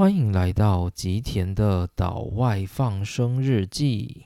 [0.00, 4.24] 欢迎来到吉田的岛外放生日记。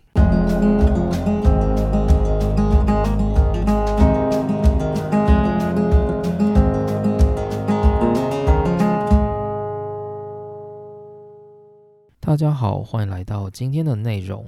[12.21, 14.47] 大家好，欢迎来到今天的内容。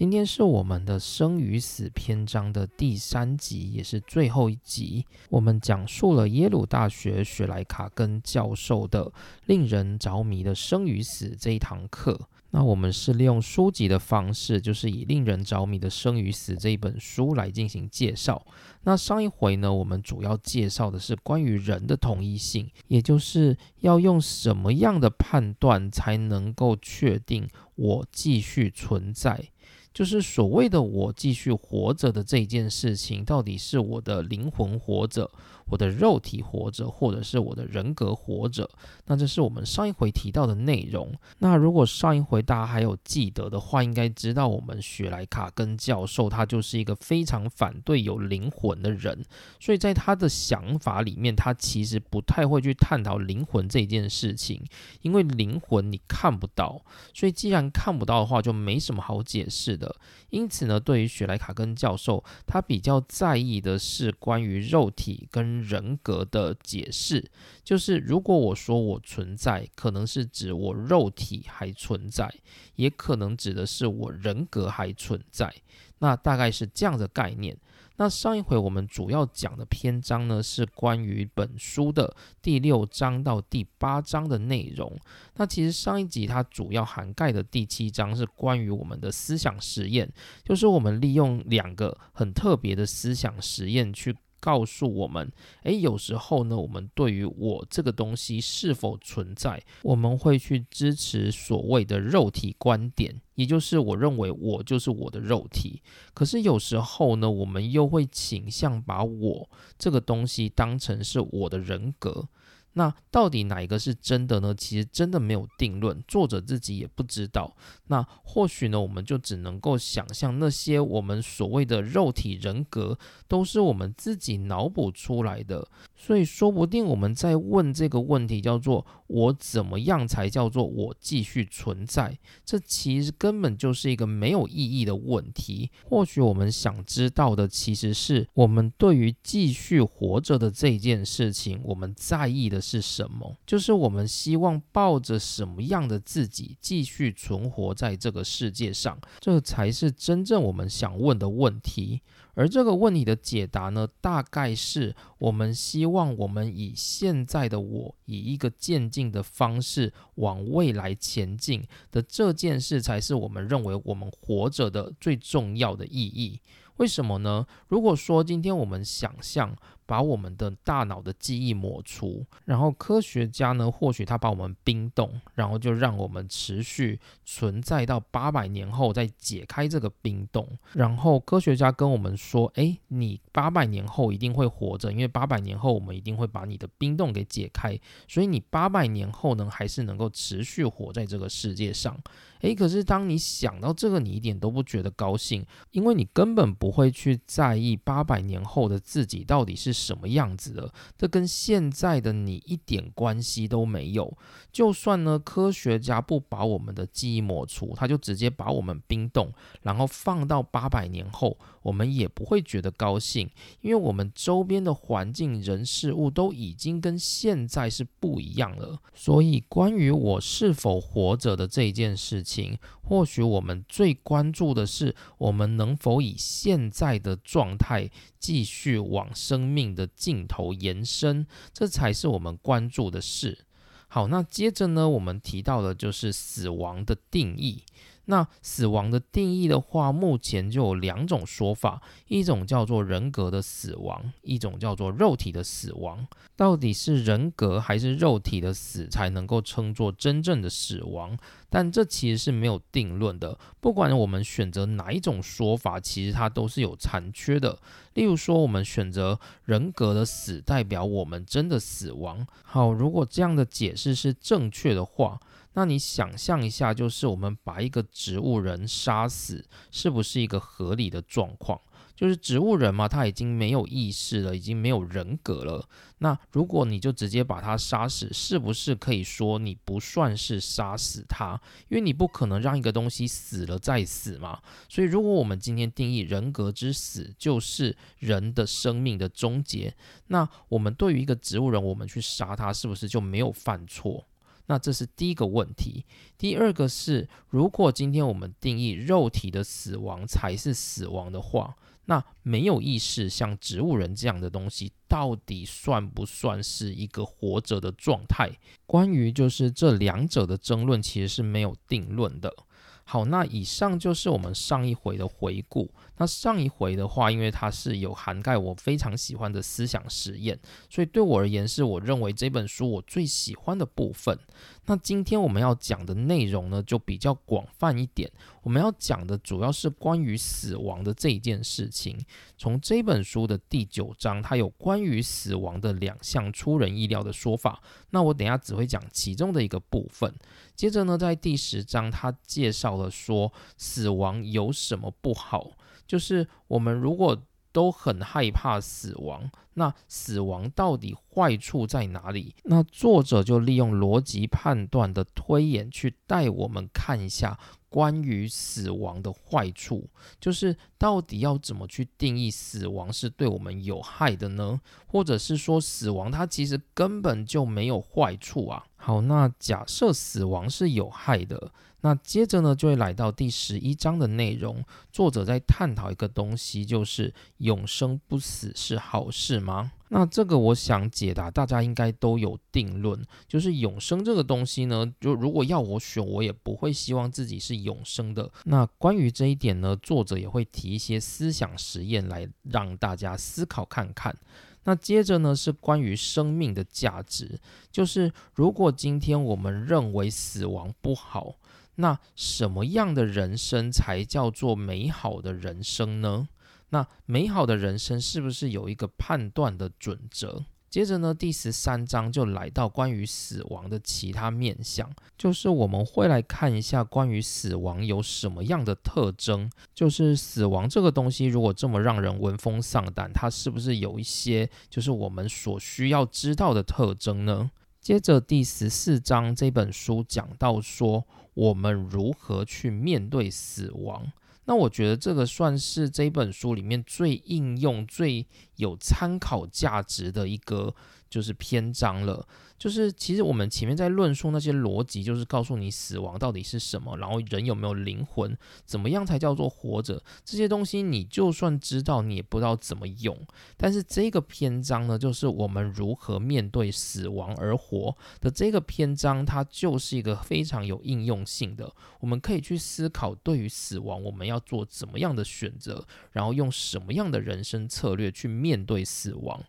[0.00, 5.04] 今天是我们的生与死篇章的第三集，也是最后一集。
[5.28, 9.12] 我们讲述了耶鲁大学雪莱卡根教授的
[9.44, 12.18] 令人着迷的生与死这一堂课。
[12.52, 18.46] 那我们是利用书籍的方式，就是以令人着迷的生与死这一本书来进行介绍。
[18.84, 29.50] 那上一回呢，我们主要介绍的是关于人的同一性，也就是要用什么样的判断才能够确定我继续存在。
[29.92, 35.30] 就是所谓的我继续活着的这件事情，到底是我的灵魂活着？
[35.70, 38.68] 我的肉体活着，或者是我的人格活着，
[39.06, 41.14] 那这是我们上一回提到的内容。
[41.38, 49.24] 那如果上一回大家还有记得的话，应该知道我们雪莱卡根教授他就是一个非常反对有灵魂的人，
[49.58, 54.62] 所以在他的想法里面，他其实不太会去探讨灵魂这件事情，
[55.02, 56.82] 因为灵魂你看不到，
[57.14, 59.94] 所以既然看不到的话，就没什么好解释的。
[60.30, 67.30] 因此呢，对于雪莱卡根教授，他比较在意的是关于肉体跟人格的解释，
[67.62, 72.32] 就是如果我说我存在，可能是指我肉体还存在，
[72.76, 75.52] 也可能指的是我人格还存在，
[75.98, 77.56] 那大概是这样的概念。
[78.00, 84.98] 那上一回我们主要讲的篇章呢，是关于本书的第六章到第八章的内容。
[85.36, 90.10] 那其实上一集它主要涵盖的第七章是关于我们的思想实验，
[90.42, 94.16] 就是我们利用两个很特别的思想实验去。
[94.40, 95.30] 告诉我们，
[95.62, 105.82] 诶，有时候呢，我们对于我这个东西是否存在，我们会去支持所谓的肉体观点，也就是我认为我就是我的肉体。
[106.14, 112.28] 可是有时候呢，我们又会倾向把我这个东西当成是我的人格。
[112.74, 114.54] 那到底哪一个是真的呢？
[114.54, 117.56] 其实真的没有定论，作者自己也不知道。
[117.88, 125.66] 那或许呢，我们就只能够想象那些我们所谓的肉体人格，都是我们自己脑补出来的。
[126.02, 132.18] 所以说不定我们在问这个问题，叫做“我怎么样才叫做我继续存在”？
[132.46, 135.70] 这其实根本就是一个没有意义的问题。
[135.84, 142.58] 或许我们想知道的，其实是我们对于继续活着的这件事情，我们在意的。
[142.70, 143.36] 是什么？
[143.44, 152.00] 就是我们希望抱着什么样的自己继续存活在这个世界上，这才是真正我们想问的问题。
[152.34, 166.40] 而这个问题的解答呢，大概是我们希望我们以现在的我，以一个渐进的方式往未来前进的这件事，才是我们认为我们活着的最重要的意义。
[166.76, 167.46] 为什么呢？
[167.68, 169.56] 如果说今天我们想象。
[169.90, 180.48] 把我们的大脑的记忆抹除，然后科学家呢，或许他把我们冰冻，然后就让我们持续存在到八百年后再解开这个冰冻。
[180.74, 187.76] 然后科学家跟我们说：“诶，你八百年后一定会活着，因为八百年后我们一定会把你的冰冻给解开，
[188.06, 192.00] 所以你八百年后呢，还是能够持续活在这个世界上。”
[192.42, 199.70] 诶，可是当你想到这个，你一点都不觉得高兴，因为你根本不会去在意八百年后的自己到底是。
[199.80, 200.72] 什么样子的？
[200.98, 204.16] 这跟现在的你一点关系都没有。
[204.52, 213.30] 就算呢，科学家不把我们的记忆抹除，他就直接把我们冰冻，然后放到八百年后，我们也不会觉得高兴，
[213.62, 218.82] 因为我们周边的环境、人、事物都已经跟现在是不一样了。
[218.92, 227.88] 所以，关于我是否活着的这件事情，或许我们最关注的是，我们能否以现在的状态
[228.18, 229.70] 继续往生命。
[229.70, 233.44] 的尽头延伸，这才是我们关注的事。
[233.86, 237.62] 好，那接着呢，我们提到的就是死亡的定义。
[238.10, 246.04] 那死亡的定义的话，目前就有两种说法，一种叫做人格的死亡，一种叫做肉体的死亡。
[246.34, 251.16] 到底是人格还是肉体的死才能够称作真正的死亡？
[251.48, 253.38] 但这其实是没有定论的。
[253.60, 257.60] 不管我们选择哪一种说法，其实它都是有残缺的。
[257.94, 262.26] 例如说，我们选择人格的死，代表我们真的死亡。
[262.42, 265.20] 好，如果这样的解释是正确的话。
[265.54, 271.60] 那你想象一下，就是我们把一个植物人杀死，是不是一个合理的状况？
[271.96, 275.68] 就是植物人嘛，他已经没有意识了，已经没有人格了。
[275.98, 281.38] 那如果你就直接把他杀死，是不是可以说你不算是杀死他？
[281.68, 284.40] 因为你不可能让一个东西死了再死嘛。
[284.66, 289.76] 所以，如果我们今天定义人格之死就是人的生命的终结，
[290.06, 294.06] 那我们对于一个植物人，我们去杀他，是不是就没有犯错？
[294.50, 295.86] 那这是第一个问题。
[296.18, 301.54] 第二个是，如果今天我们定义肉体的死亡才是死亡的话，
[301.84, 308.28] 那没有意识，像植物人这样的东西，到底算不算是一个活着的状态？
[308.66, 312.34] 关于就是这两者的争论，其实是没有定论的。
[312.82, 315.72] 好，那以上就是我们上一回的回顾。
[316.00, 324.18] 那上一回的话，因为它是有涵盖我非常喜欢的思想实验，所以对我而言，是我认为这本书我最喜欢的部分。
[324.64, 328.10] 那今天我们要讲的内容呢，就比较广泛一点。
[328.42, 331.98] 我们要讲的主要是关于死亡的这一件事情。
[332.38, 337.60] 从这本书的第九章，它有关于死亡的两项出人意料的说法。
[337.90, 340.14] 那我等下只会讲其中的一个部分。
[340.56, 345.50] 接着呢，在第十章，它介绍了说死亡有什么不好。
[345.90, 347.20] 就是我们如果
[347.50, 352.32] 都很害怕死亡，那死亡到底坏处在哪里？
[352.44, 357.36] 那作者就利用逻辑判断的推演去带我们看一下
[357.68, 359.90] 关于死亡的坏处，
[360.20, 364.60] 就是到底要怎么去定义死亡是对我们有害的呢？
[364.86, 368.64] 或者是说死亡它其实根本就没有坏处啊？
[368.76, 371.50] 好，那假设死亡是有害的。
[371.82, 374.62] 那接着呢，就会来到第十一章的内容。
[374.92, 379.72] 作者在探讨一个东西，就是永生不死是好事吗？
[379.88, 388.30] 那这个我想解答，大家应该都有定论，就是永生这个东西呢，就如果要我选，我也不会希望自己是永生的。
[388.44, 394.16] 那关于这一点呢，作者也会提一些思想实验来让大家思考看看。
[394.64, 397.40] 那接着呢，是关于生命的价值，
[397.72, 401.34] 就是如果今天我们认为死亡不好。
[401.76, 406.28] 那什么样的人生才叫做美好的人生呢？
[406.70, 410.44] 那美好的人生是不是有一个判断的准则？
[410.68, 414.88] 接着呢，第十三章就来到关于死亡的其他面相，
[415.18, 419.50] 就是我们会来看一下关于死亡有什么样的特征。
[419.74, 427.50] 就是死亡这个东西，如果这么让人闻风丧胆，它是不是有一些就是我们所需要知道的特征呢？
[427.80, 431.04] 接着第十四章这本书讲到说。
[431.34, 434.12] 我们如何去面对死亡？
[434.46, 440.74] 那我觉得这个算是这本书里面最应用、最有参考价值的一个
[441.10, 442.26] 就是篇章了。
[442.56, 448.36] 就是其实我们前面在论述那些逻辑，就是告诉你死亡到底是什么，然后人有没有灵魂，
[448.66, 453.18] 怎么样才叫做活着，这些东西你就算知道，你也不知道怎么用。
[453.56, 461.72] 但是这个篇章呢，就是我们如何面对死亡而活的这个篇章，它就是一个非常有应用性的。
[462.00, 465.82] 我们可以去思考，对于死亡，我们要做怎么样的选择，
[466.12, 469.42] 然后用什么样的人生策略去面对死亡。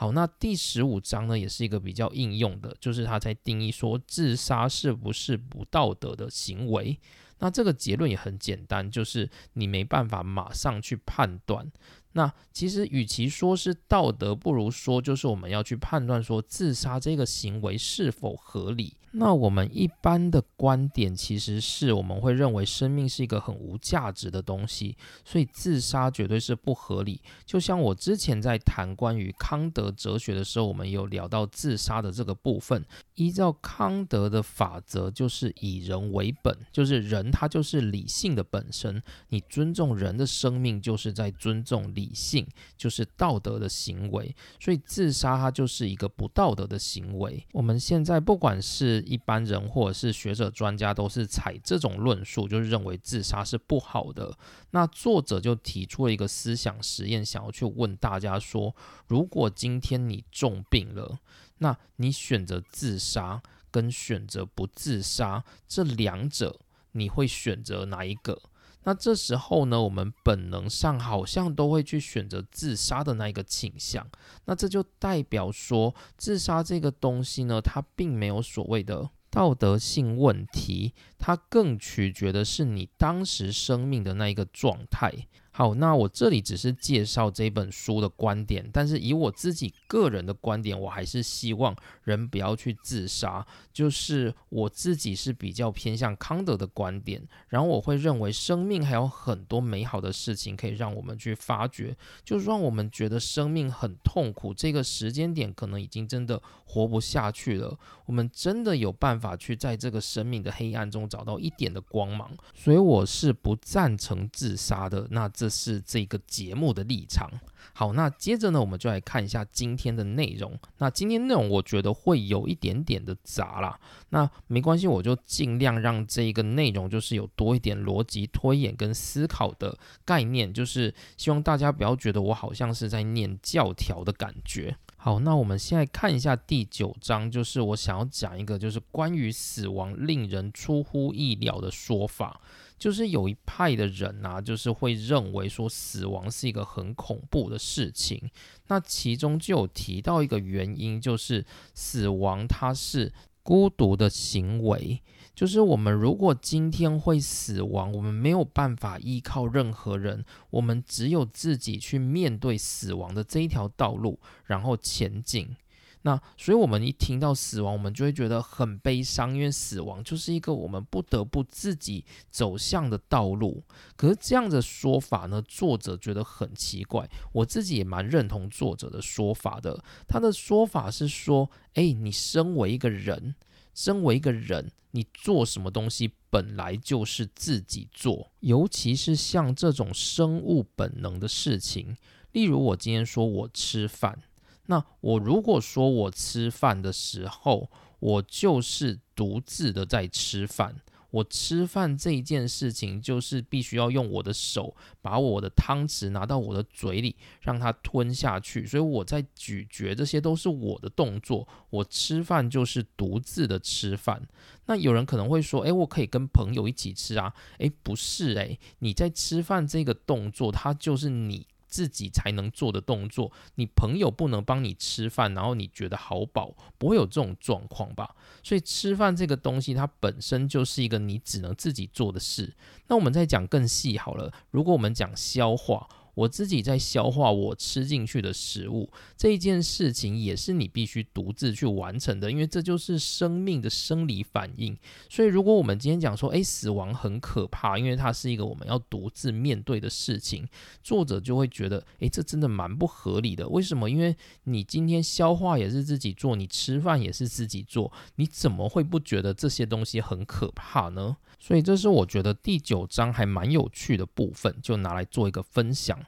[0.00, 6.98] 好，那第十五章呢，也是一个比较应用的，就是他在定义说自杀是不是不道德的行为。
[7.40, 11.70] 那这个结论也很简单，就是你没办法马上去判断。
[12.12, 18.96] 那其实与其说是道德，不如说就是我们要去判断说自杀这个行为是否合理。
[19.12, 27.20] 那我们一般的观点其实是，我们会认为生命是一个很无价值的东西，所以自杀绝对是不合理。
[27.44, 32.84] 就像我之前在谈关于康德哲学的时候，我们有聊到自杀的这个部分。
[33.16, 39.02] 依照康德的法则，就是以人为本，就是人他就是理性的本身。
[39.28, 42.46] 你尊重人的生命，就是在尊重理性，
[42.78, 44.34] 就是道德的行为。
[44.58, 47.44] 所以自杀它就是一个不道德的行为。
[47.52, 54.36] 我们现在不管是一般人或者是学者专家都是采这种论述，就是认为自杀是不好的。
[54.70, 58.74] 那作者就提出了一个思想实验，想要去问大家说：
[59.06, 61.18] 如果今天你重病了，
[61.58, 66.60] 那你选择自杀跟选择不自杀这两者，
[66.92, 68.40] 你会选择哪一个？
[68.84, 74.06] 那这时候呢，我们本能上好像都会去选择自杀的那一个倾向。
[74.46, 85.12] 那这就代表说，自杀这个东西呢，它并没有所谓的道德性问题，它更取决的是你当时生命的那一个状态。
[85.60, 93.46] 好，那我这里只是介绍这本书的观点，但是以我自己个人的观点，我还是希望人不要去自杀。
[93.70, 101.94] 就是我自己是比较偏向康德的观点，然后我会认为生命还有很多美好的事情可以让我们去发掘。
[102.24, 107.78] 就是让我们觉得生命很痛苦，这个时间点可能已经真的活不下去了。
[108.06, 115.06] 我们真的有办法去在这个生命的黑暗中找到一点的光芒，所以我是不赞成自杀的。
[115.10, 115.49] 那这。
[115.50, 117.28] 是这个节目的立场。
[117.72, 120.58] 好，那接着呢，我们就来看一下今天的内容。
[120.78, 123.78] 那今天内容我觉得会有一点点的杂啦，
[124.10, 134.76] 那没关系，我就尽量让这一个内容就是有多一点逻辑推演跟思考的概念，就是希望大家不要觉得我好像是在念教条的感觉。
[134.96, 142.40] 好，那我们现在看一下第九章，就是我想要讲一个就是关于死亡令人出乎意料的说法。
[142.80, 148.30] 就是有一派的人啊，就是会认为说死亡是一个很恐怖的事情。
[148.68, 151.44] 那其中就有提到一个原因，就是
[151.74, 155.02] 死亡它是孤独的行为。
[155.34, 165.54] 就是我们如果今天会死亡，我们没有办法依靠任何人，我们只有自己去面对死亡的这一条道路，然后前进。
[166.02, 173.62] 那所以，我们一听到死亡，我们就会觉得很悲伤，因为死亡就是一个我们不得不自己走向的道路。
[173.96, 179.84] 可是这样的说法呢，作者觉得很奇怪，我自己也蛮认同作者的说法的。
[180.08, 183.34] 他的说法是说，诶，你身为一个人，
[183.74, 191.94] 身为一个人，你做什么东西本来就是自己做，尤其是像这种生物本能的事情，
[192.32, 194.22] 例如我今天说我吃饭。
[194.70, 200.76] 那我如果说我吃饭的时候，我就是独自的在吃饭，
[201.10, 211.48] 我吃饭这一件事情就是必须要用我的手把我的汤匙拿到我的嘴里，让它吞下去，所以我在咀嚼，这些都是我的动作。
[211.70, 214.22] 我吃饭就是独自的吃饭。
[214.66, 217.34] 那有人可能会说，诶，我可以跟朋友一起吃啊？
[217.58, 221.44] 诶，不是诶，你在吃饭这个动作，它就是你。
[221.70, 228.16] 自己才能做的动作，你朋友不能帮你吃饭，然后你觉得好饱，不会有这种状况吧？
[228.42, 232.56] 所以吃饭这个东西，它本身就是一个你只能自己做的事。
[232.88, 235.88] 那我们再讲更细好了，如果我们讲消化。
[236.20, 244.76] 我自己在消化我吃进去的食物这一件事情，也是你必须独自去完成的，因为这就是生命的生理反应。
[245.08, 250.46] 所以，如果我们今天讲说，诶，死亡很可怕，因为它是一个我们要独自面对的事情，
[250.82, 253.48] 作者就会觉得，诶，这真的蛮不合理的。
[253.48, 253.88] 为什么？
[253.88, 261.16] 因为你今天消化也是自己做，你吃饭也是自己做，你怎么会不觉得这些东西很可怕呢？
[261.40, 265.98] 所以，这是我觉得第九章还蛮有趣的部分，就拿来做一个分享。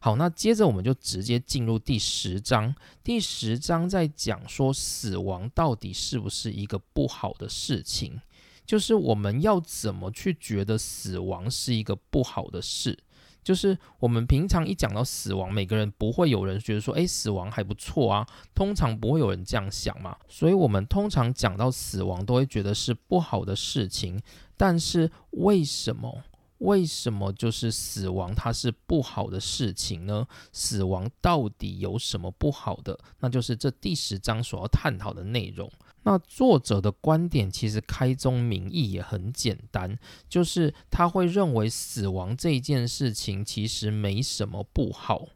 [0.00, 2.74] 好，那接着我们就直接进入第十章。
[3.04, 8.20] 第十章在讲说死亡到底是不是一个不好的事情，
[8.64, 12.98] 就是我们要怎么去觉得死亡是一个不好的事。
[13.42, 18.26] 就是我们平常一讲到死亡，每个人不会有人觉得说，诶，死亡还不错啊。
[18.54, 20.14] 通常不会有人这样想嘛。
[20.28, 24.20] 所以，我们通常讲到死亡，都会觉得是不好的事情。
[24.58, 26.22] 但是为什么？
[26.58, 30.26] 为什么就是死亡它是不好的事情呢？
[30.52, 32.98] 死亡到底有什么不好的？
[33.20, 35.70] 那就是这第十章所要探讨的内容。
[36.02, 39.96] 那作者的观点其实开宗明义也很简单，
[40.28, 45.28] 就是他会认为死亡这件事情其实没什么不好。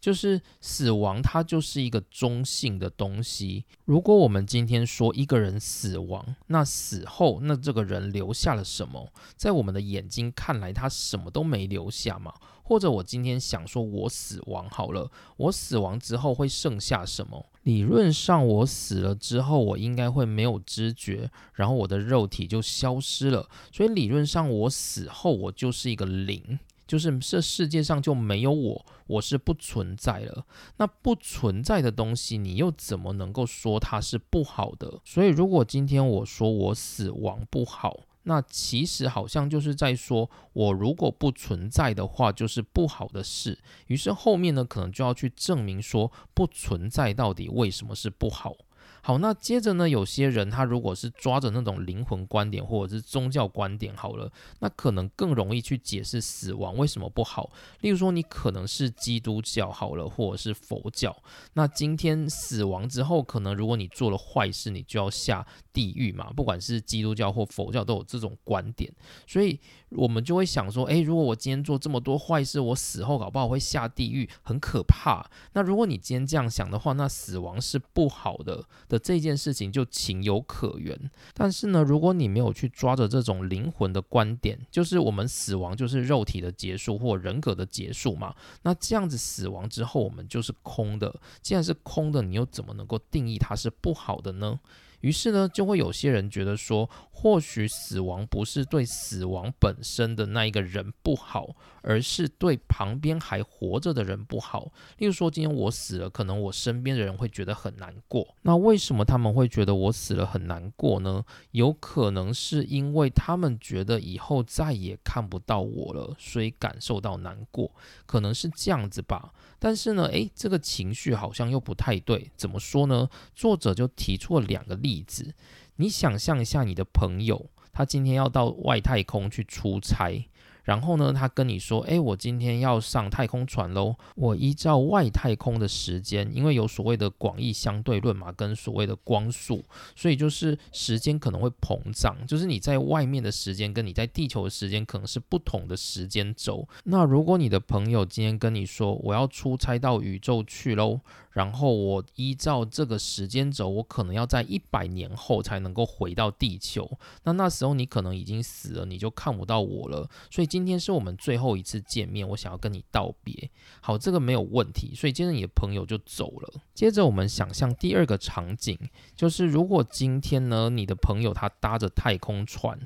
[0.00, 3.64] 就是死亡，它就是一个中性的东西。
[3.84, 9.12] 如果我们今天说一个人死亡，那死后那这个人留下了什么？
[9.36, 12.34] 在我们的眼睛看来，他什么都没留下嘛。
[12.62, 17.46] 或者我今天想说，我死亡好了，我死亡之后会剩下什么？
[17.62, 23.48] 理论上，我死了之后，我应该会没有知觉，然后我的肉体就消失了。
[23.72, 26.58] 所以理论上，我死后我就是一个零。
[26.88, 30.46] 就是这世界上就没有我，我是不存在了。
[30.78, 35.00] 那不存在的东西，你又怎么能够说它是不好的？
[35.04, 43.58] 所以，如果今天我说我死亡不好，那其实好像就是在说我如果不存在的话，就是不好的事。
[43.86, 48.56] 于是后面呢，可能就要去证明说不存在到底为什么是不好。
[49.00, 57.50] 好，那接着呢，有些人他如果是抓着那种灵魂观点或者是宗教观点，好了，那可能更容易去解释死亡为什么不好。
[57.80, 61.16] 例如说，你可能是基督教好了，或者是佛教，
[61.54, 66.30] 那今天死亡之后，可能如果你做了坏事，你就要下地狱嘛。
[66.36, 68.92] 不管是基督教或佛教都有这种观点，
[69.26, 69.58] 所以
[69.90, 75.24] 我们就会想说，诶，如果我今天做这么多坏事，我死后搞不好会下地狱，很可怕。
[75.54, 78.98] 那如果你今天这样想的话，那死亡是不好的的。
[78.98, 80.98] 这件事情就情有可原，
[81.34, 91.14] 但是呢，如果你没有去抓着这种灵魂的观点，就是我们死亡就是肉体的结束或人格的结束嘛，那这样子死亡之后我们就是空的。
[91.40, 94.58] 既然是空的，你又怎么能够定义它是不好的呢？
[95.00, 104.72] 于是呢，就会有些人觉得说，或许死亡不是对死亡本身的那一个人不好，而是对旁边还活着的人不好。
[104.98, 108.34] 例如说，今天我死了，可能我身边的人会觉得很难过。
[108.42, 111.24] 那为什么他们会觉得我死了很难过呢？
[111.52, 117.70] 有可能是因为他们觉得以后再也看不到我了，所以感受到难过，
[118.06, 119.32] 可能是这样子吧。
[119.58, 122.30] 但是呢，诶，这个情绪好像又不太对。
[122.36, 123.08] 怎么说呢？
[123.34, 125.34] 作者就提出了两个例子。
[125.76, 130.28] 你想象一下，你的朋友他今天要到外太空去出差。
[130.68, 133.96] 然后呢，他跟你说：“哎，我今天要上太空船喽。
[134.16, 139.64] 我依照外太空的时间，因为有所谓的广义相对论嘛，跟所谓的光速，
[139.96, 146.68] 所以就是时间可能会膨胀，就是你在外面的时间跟你在地球的时间可能是不同的时间轴。
[146.84, 151.00] 那如果你的朋友今天跟你说我要出差到宇宙去喽，
[151.32, 156.90] 然后我依照这个时间轴，我可能要在一百年后才能够回到地球。
[157.24, 160.08] 那那时候你可能已经死了，你就看不到我了。
[160.30, 163.50] 所以今天是我们最后一次见面，我想要跟你道别。
[163.80, 164.94] 好，这个没有问题。
[164.94, 166.52] 所以接着你的朋友就走了。
[166.74, 168.78] 接着我们想象第二个场景，
[169.14, 172.78] 就是如果今天呢，你的朋友他搭着太空船，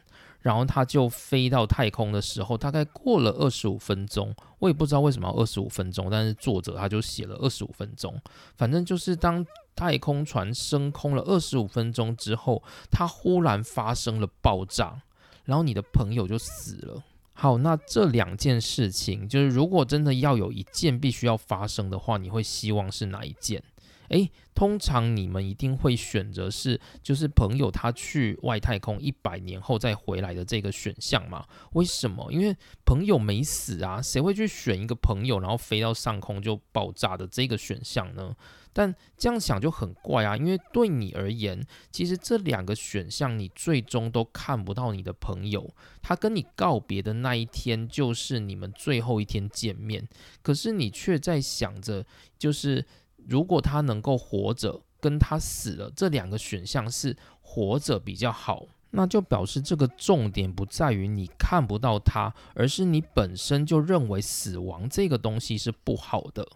[0.43, 8.21] 然后他就飞到太空的时候，大概过了二十五分钟，我也不知道为什么要二十五分钟，但是作者他就写了二十五分钟。
[8.57, 15.01] 反正就是当太空船升空了二十五分钟之后，它忽然发生了爆炸，
[15.45, 17.03] 然后你的朋友就死了。
[17.35, 23.63] 好，那这两件事情，就是如果真的要有一件必须要发生的话，你会希望是哪一件？
[24.12, 31.47] 诶，通常你们一定会选择是，就是朋友他去外太空一百年后再回来的这个选项嘛？
[31.73, 32.31] 为什么？
[32.31, 38.37] 因为朋友没死啊，谁会去选一个朋友然后飞到上空就爆炸的这个选项呢？
[38.75, 50.08] 但这样想就很怪啊，因为对你而言，其实这两个选项你最终都看不到你的朋友，他跟你告别的那一天就是你们最后一天见面，
[50.43, 52.06] 可是你却在想着，
[52.39, 52.82] 就是
[53.28, 66.47] 如果他能够活着，跟他死了，这两个选项是活着比较好，那就表示这个重点不在于你看不到他，而是你本身就认为死亡这个东西是不好的。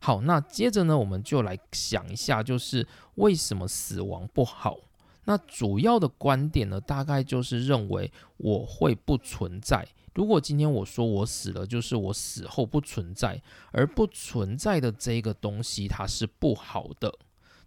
[0.00, 4.76] 好，那接着呢，我们就来想一下，就是为什么死亡不好？
[5.24, 9.86] 那主要的观点呢，大概就是认为我会不存在。
[10.18, 17.16] 如果今天我说我死了，就是我死后不存在，而不存在的这个东西它是不好的。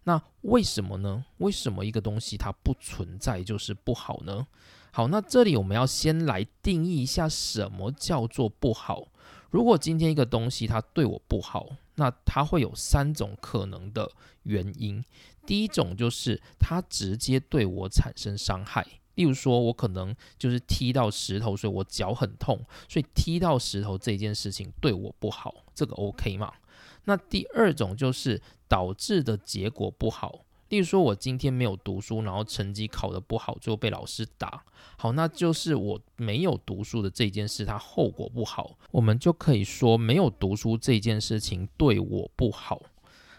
[0.04, 1.24] 那为什么呢？
[1.38, 4.46] 为什么一个东西它不存在就是不好呢？
[4.92, 9.08] 好，那这里我们要先来定义一下什么叫做不好。
[9.50, 14.12] 如果今天一个东西它对我不好，那它会有三种可能的
[14.44, 15.02] 原因。
[15.46, 18.86] 第一种就是它直接对我产生伤害，
[19.22, 26.52] 例如说我可能就是踢到石头，所以我脚很痛，所以踢到石头这件事情对我不好，这个 OK 吗？
[27.06, 30.44] 那第二种就是导致的结果不好。
[30.70, 34.64] 例如说，我今天没有读书，然后成绩考得不好，最后被老师打。
[34.98, 38.76] 好，那就是我没有读书的这件事，它后果不好。
[38.90, 42.82] 我们就可以说，没有读书这件事情对我不好。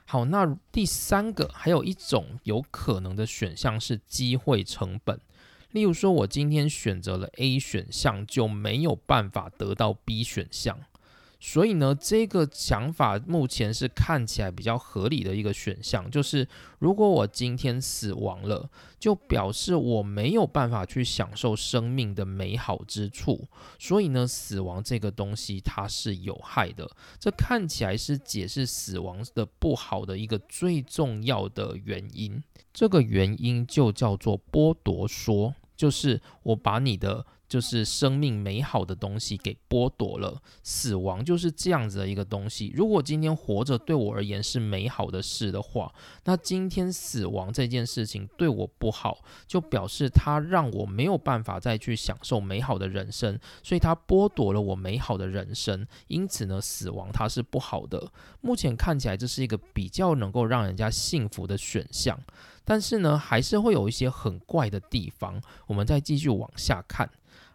[0.05, 5.19] 好，那第三个还有一种有可能的选项是机会成本。
[5.73, 10.79] 例如说，我今天选择了 A 选项，就没有办法得到 B 选项。
[11.45, 16.47] 所以呢，这个想法目前是看起来比较合理的一个选项，就是
[16.79, 23.49] 如果我今天死亡了，就表示我没有办法去享受生命的美好之处。
[23.77, 26.89] 所以呢，死亡这个东西它是有害的。
[27.19, 32.41] 这看起来是解释死亡的不好的一个最重要的原因。
[32.73, 35.53] 这个原因就叫做剥夺说。
[35.83, 37.27] 就是我把你的。
[37.53, 42.73] 就是生命美好的东西给剥夺了，死亡就是这样子的一个东西。
[42.75, 45.93] 如果今天活着对我而言是美好的事的话，
[46.25, 55.87] 那今天死亡这件事情对我不好，就表示它让我没有办法再去享受美好的人生，所以它剥夺了我美好的人生。
[56.07, 58.11] 因此呢，死亡它是不好的。
[58.41, 62.19] 目前看起来这是一个比较能够让人家幸福的选项，
[62.65, 65.39] 但是呢，还是会有一些很怪的地方。
[65.67, 67.11] 我们再继续往下看。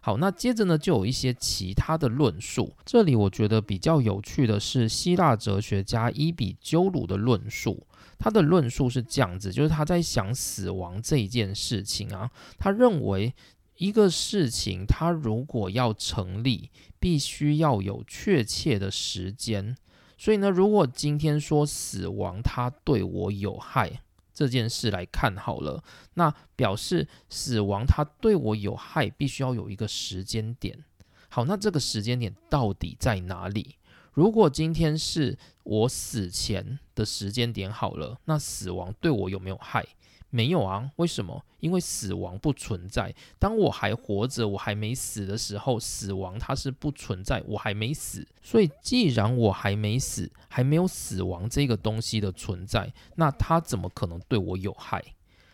[0.08, 2.74] 好，那接着呢，就有一些其他的论述。
[2.82, 7.86] 这里我觉得比较有趣的是希腊哲学家伊比鸠鲁的论述。
[8.18, 13.34] 他的论述是这样子，就是他在想死亡这一件事情啊，他认为
[13.76, 19.76] 一个事情，它如果要成立，必须要有确切的时间。
[20.16, 24.00] 所以呢，如果今天说死亡它对我有害。
[24.38, 25.82] 这件事来看好了，
[26.14, 30.84] 那表示死亡它对我有害，必须要有一个时间点。
[31.28, 33.74] 好，那这个时间点到底在哪里？
[34.12, 39.84] 如果今天是我死前的时间点好了，那死亡对我有没有害？
[40.30, 41.44] 没有啊，为什么？
[41.60, 43.14] 因为死亡不存在。
[43.38, 48.26] 当我还活着，我还没死的时候，死亡它是不存在，我还没死。
[48.42, 55.02] 所以，既然我还没死，还没有死亡这个东西的存在，那它怎么可能对我有害？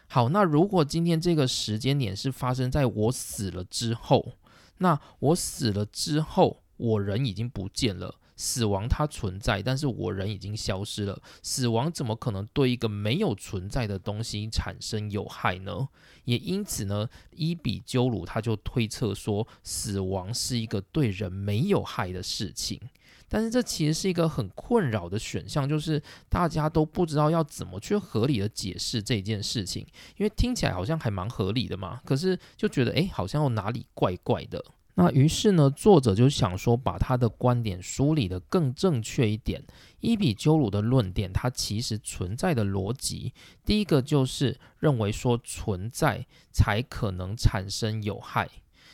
[0.07, 4.35] 好，那如果今天这个时间点是发生在我死了之后，
[4.79, 8.17] 那我死了之后，我人已经不见了。
[8.37, 11.21] 死亡它存在，但是我人已经消失了。
[11.43, 15.89] 死亡怎么可能对一个没有存在的东西产生有害呢？
[16.25, 22.81] 也因此呢，伊比鸠鲁他就推测说，死亡是一个对人没有害的事情。
[23.27, 29.85] 但是这其实是一个很困扰的选项，就是大家都不知道要怎么去合理的解释这件事情，
[30.17, 34.65] 因为听起来好像还蛮合理的嘛，可是就觉得诶，好像又哪里怪怪的。
[34.97, 39.65] 那于是呢，作者就想说，把他的观点梳理的更正确一点。
[39.99, 43.33] 伊比鸠鲁的论点，它其实存在的逻辑，
[43.65, 48.49] 第一个就是认为说存在才可能产生有害，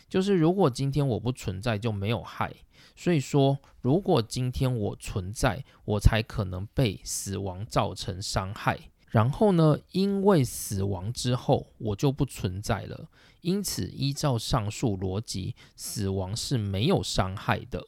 [0.09, 2.55] 就是如果今天我不存在就没有害。
[2.97, 8.79] 所以说，如果今天我存在，我才可能被死亡造成伤害。
[9.11, 13.09] 然后呢，因为死亡之后我就不存在了。
[13.43, 17.87] 因此，依照上述逻辑，死亡是没有伤害的。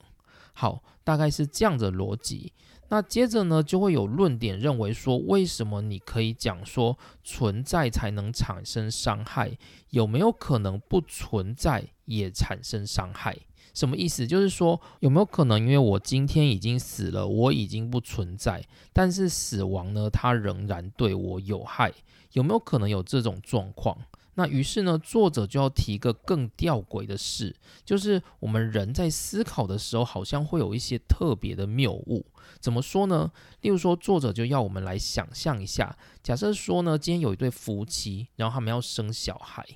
[0.52, 2.52] 好，大概是这样的逻辑。
[2.88, 9.56] 那接着呢，就会有论点认为说，为什么你可以讲说存在才能产生伤害？
[9.90, 13.36] 有没有可能不存在也产生伤害？
[13.74, 14.26] 什么意思？
[14.26, 21.92] 就是说，有没有可能，因为我今天已经死了，我已经不存在，但是死亡呢，它仍然对我有害？
[22.32, 23.96] 有没有可能有这种状况？
[24.34, 27.54] 那于是呢，作者就要提一个更吊诡的事，
[27.84, 32.24] 就是我们人在思考的时候，好像会有一些特别的谬误。
[32.58, 33.30] 怎么说呢？
[33.60, 39.66] 例如说，作者就要我们来想象一下，假设说呢，今天有一对夫妻，然后他们要生小孩。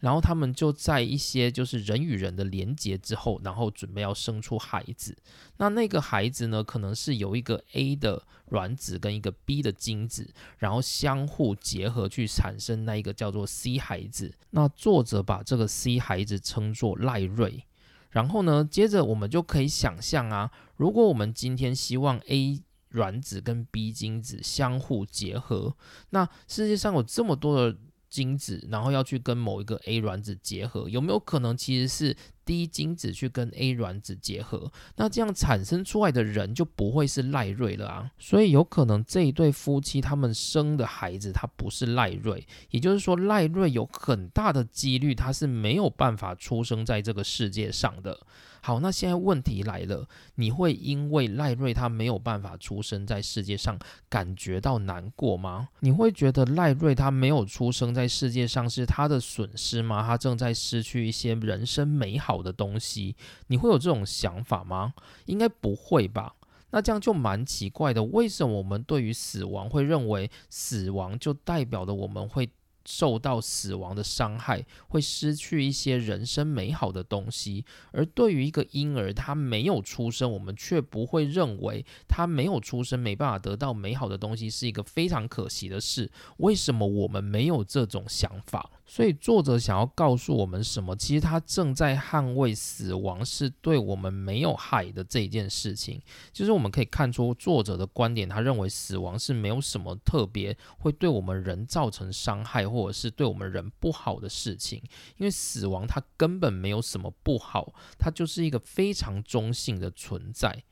[0.00, 5.16] 然后他们就在一些就是人与人的连接之后，然后准备要生出孩子。
[5.58, 14.34] 那那个孩子呢，可能是有一个 A 的卵子跟一个 B 的精子，然后相互结合去产生那一个叫做 C 孩子。
[14.50, 17.66] 那作者把这个 C 孩子称作赖瑞。
[18.08, 25.76] 然后呢，接着我们就可以想象啊，如果我们今天希望 A 卵子跟 B 精子相互结合，
[26.08, 27.76] 那世界上有这么多的。
[28.10, 34.70] 精子，然后要去跟某一个 A 卵子结合，有没有可能其实是 D 精子去跟 A 卵子结合？
[34.96, 38.10] 那这样产生出来的人就不会是赖瑞了啊！
[38.18, 48.26] 所以有可能这一对夫妻他们生的孩子他不是赖瑞，也就是说赖瑞有很大的几率他是没有办法出生在这个世界上的。
[48.62, 55.68] 好，那现在问题来了，你会因为赖瑞他没有办法出生在世界上感觉到难过吗？
[55.80, 60.02] 你会觉得赖瑞他没有出生在世界上是他的损失吗？
[60.06, 64.94] 他正在失去一些人生美好的东西，你会有这种想法吗？
[65.26, 66.34] 应该不会吧？
[66.70, 72.48] 那这样就蛮奇怪的，为什么我们对于死亡会认为死亡就代表了我们会？
[72.90, 77.64] 受到死亡的伤害，会失去一些人生美好的东西。
[77.92, 86.10] 而对于一个婴儿，他没有出生，我们却不会认为他没有出生，没办法得到美好的东西，是一个非常可惜的事。
[86.38, 88.68] 为什么我们没有这种想法？
[88.92, 90.96] 所以作者想要告诉我们什么？
[90.96, 96.02] 其实他正在捍卫死亡是对我们没有害的这一件事情。
[96.32, 102.68] 就是我们可以看出作者的观点，他认为死亡是没有什么特别会对我们人造成伤害。
[102.68, 104.82] 或者是对我们人不好的事情，
[105.18, 110.64] 因为死亡它根本没有什么不好，它就是一个非常中性的存在。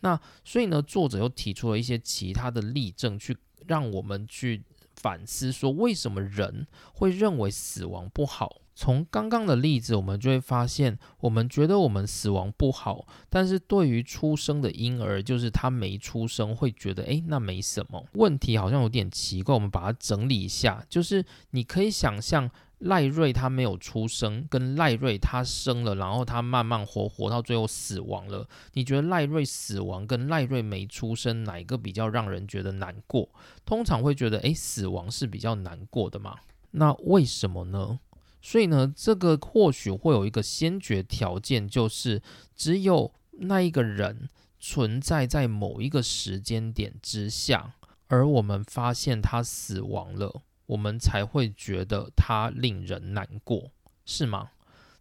[0.00, 3.36] 那所以呢，作者又提出了一些其他的例证，去
[3.66, 4.62] 让我们去
[5.06, 8.56] 反思说，为什么人会认为死亡不好。
[8.74, 19.54] 从刚刚的例子，我们就会发现，我们觉得我们死亡不好，但是对于出生的婴儿，就是他没出生，会觉得，诶，那没什么问题，好像有点奇怪。
[19.54, 28.46] 我们把它整理一下，就是你可以想象赖瑞他没有出生，跟赖瑞他生了，然后他慢慢活活到最后死亡了。
[28.74, 33.28] 你觉得赖瑞死亡跟赖瑞没出生，哪一个比较让人觉得难过？
[33.64, 36.36] 通常会觉得，诶，死亡是比较难过的嘛？
[36.72, 37.98] 那为什么呢？
[38.42, 42.22] 所以呢，这个或许会有一个先决条件，就是
[42.54, 44.28] 只有那一个人
[44.60, 47.74] 存在在某一个时间点之下，
[48.08, 53.70] 而我们发现他死亡了，我们才会觉得他令人难过，
[54.04, 54.50] 是吗？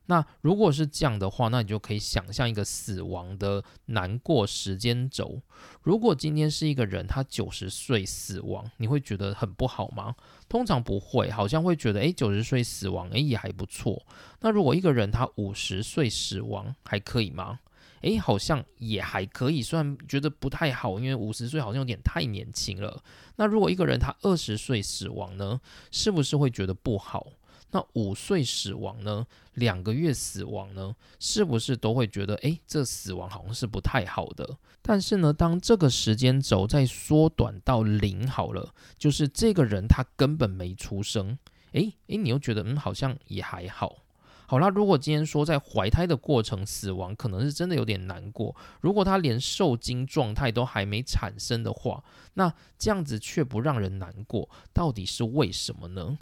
[0.08, 5.41] 那如果是这样的话，那你就可以想象一个死亡的难过时间轴。
[5.82, 10.15] 如果今天是一个人，他九十岁死亡，你会觉得很不好吗？
[10.47, 14.06] 通常不会，好像会觉得，诶，九十岁死亡，诶，也还不错。
[14.41, 17.60] 那如果一个人他五十岁死亡，还可以吗？
[18.06, 23.04] 诶，好像也还可以，虽然觉得不太好，因为五十岁好像有点太年轻了。
[23.36, 25.60] 那如果一个人他二十岁死亡呢，
[25.91, 27.28] 是不是会觉得不好？
[27.72, 29.26] 那五岁死亡呢？
[29.56, 30.96] 两个月死亡呢？
[31.20, 34.58] 是不是都会觉得，诶，这死亡好像是不太好的？
[34.84, 41.38] 但是呢，当这个时间轴再缩短到零好了，就是这个人他根本没出生，
[41.72, 44.05] 诶诶，你又觉得，嗯，好像也还好。
[44.47, 48.55] 好啦，如果今天说在怀胎的过程死亡，可能是真的有点难过。
[48.81, 52.03] 如果他连受精状态都还没产生的话，
[52.36, 56.17] 那这样子却不让人难过，到底是为什么呢？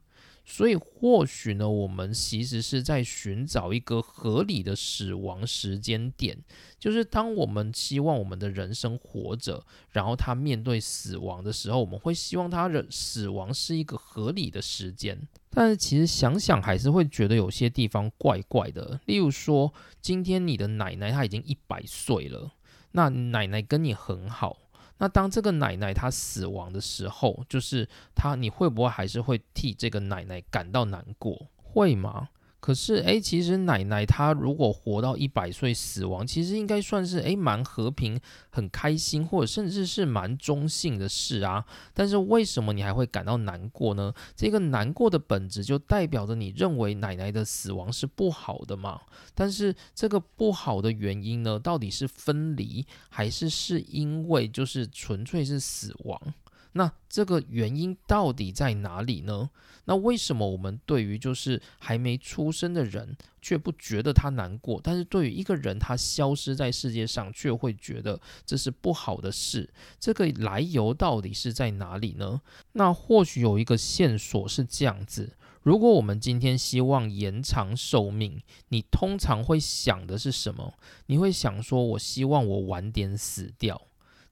[0.46, 6.38] 所以或许呢，我们其实是在寻找一个合理的死亡时间点，
[6.78, 15.18] 就是当我们希望我们的人生活着，然后他面对死亡的时候，我们会希望他的死亡是一个合理的时间。
[15.50, 19.00] 但是其实想想还是会觉得有些地方怪怪的。
[19.06, 22.52] 例如说，今天你的奶奶她已经一百岁了，
[22.92, 24.58] 那奶奶跟你很好。
[25.04, 27.86] 那当这个奶奶她死亡的时候，就是
[28.16, 31.50] 她，你会不会还是会替这个奶奶感到难过？
[31.58, 32.30] 会吗？
[32.64, 38.18] 可是，诶，其实奶奶她如果活到一百岁死亡，其实应该算是诶蛮和平、
[38.50, 41.66] 很开心，或者甚至是蛮中性的事啊。
[41.94, 44.14] 但是为什么你还会感到难过呢？
[44.34, 49.02] 这个难过的本质就代表着你认为奶奶的死亡是不好的嘛？
[49.36, 56.34] 但是这个不好的原因呢，到底是分离，还是是因为就是纯粹是死亡？
[56.74, 59.50] 那这个原因到底在哪里呢？
[59.86, 69.70] 那为什么我们对于就是还没出生的人却不觉得他难过，但是对于一个人他消失在世界上却会觉得这是不好的事？
[70.00, 72.42] 这个来由到底是在哪里呢？
[72.72, 80.74] 那或许有一个线索是这样子：如果我们今天希望延长寿命，你通常会想的是什么？
[81.08, 83.82] 你会想说，我希望我晚点死掉。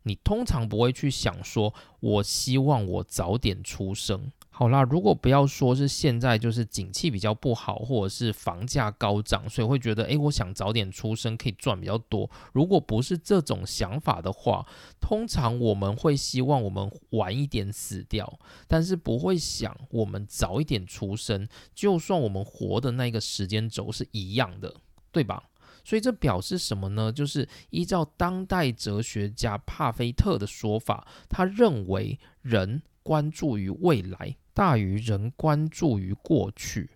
[0.04, 4.32] 你通常不会去想说，我希望我早点出生。
[4.54, 12.30] 好啦，如果不要说是现在就是景气比较不好，或者是房价高涨，所以会觉得，诶，我想早点出生可以赚比较多。
[12.54, 14.68] 如果不是这种想法的话，
[15.00, 24.76] 通常我们会希望我们晚一点死掉，但是不会想我们早一点出生，就算我们活的那个时间轴是一样的，
[25.12, 25.44] 对吧？
[25.84, 27.12] 所以这表示什么呢？
[27.12, 36.89] 就是依照当代哲学家帕菲特的说法，他认为人关注于未来大于人关注于过去。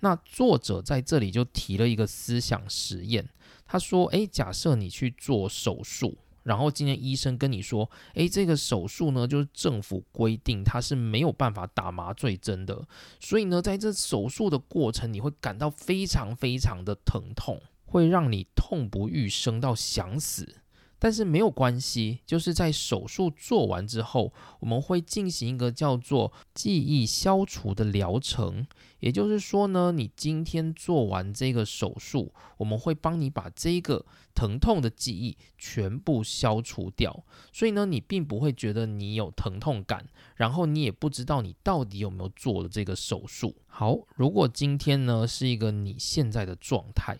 [0.00, 3.26] 那作者在这里就提了一个思想实验，
[3.64, 12.86] 他说：“诶，假设你去做手术，然后今天医生跟你说，诶，这个手术呢，就是政府规定他是没有办法打麻醉针的，
[13.18, 20.56] 所以呢，在这手术的过程，你会感到非常非常的疼痛。”会让你痛不欲生到想死，
[20.98, 28.66] 但是没有关系，就是在手术做完之后，我们会进行一个叫做记忆消除的疗程。
[29.00, 37.24] 也就是说呢，你今天做完这个手术，我们会帮你把这个疼痛的记忆全部消除掉。
[37.52, 43.54] 所以呢，你并不会觉得你有疼痛感，然后你也不知道你到底有没有做了这个手术。
[43.66, 47.16] 好，如果今天呢是一个你现在的状态。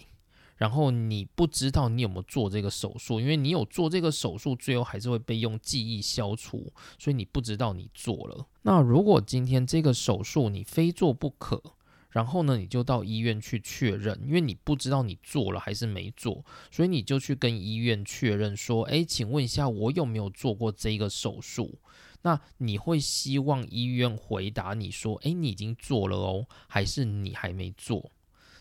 [0.57, 8.47] 然后你不知道你有没有做这个手术，因为你有做这个手术，最后还是会被用记忆消除，所以你不知道你做了。
[8.63, 11.63] 那如果今天这个手术你非做不可，
[12.11, 21.79] 然后呢，你就到医院去确认，因为你不知道你做了还是没做，所以你就去跟医院确认说，诶，请问一下，我有没有做过这个手术？
[22.23, 28.11] 那你会希望医院回答你说，诶，你已经做了哦，还是你还没做？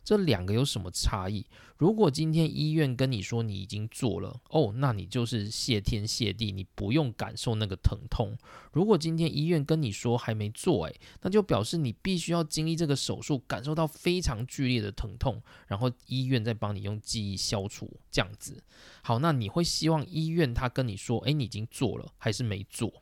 [0.05, 1.43] 这两个有什么差异？
[1.77, 8.37] 如果今天医院跟你说你已经做了哦，那你就是谢天谢地，你不用感受那个疼痛。
[8.71, 18.63] 如果今天医院跟你说还没做，诶，那就表示你必须要经历这个手术，感受到非常剧烈的疼痛，然后医院再帮你用记忆消除这样子。
[19.01, 22.93] 好，那你会希望医院他跟你说，诶，你已经做了还是没做？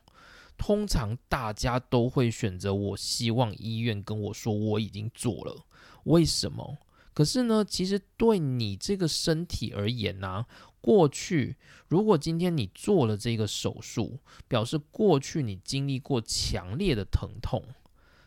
[0.56, 5.66] 通常大家都会选择我希望医院跟我说我已经做了，
[6.04, 6.78] 为什么？
[7.14, 10.44] 可是呢，其实对你这个身体而言呢，
[10.80, 11.56] 过去
[11.88, 17.64] 如果今天你做了这个手术，表示过去你经历过强烈的疼痛。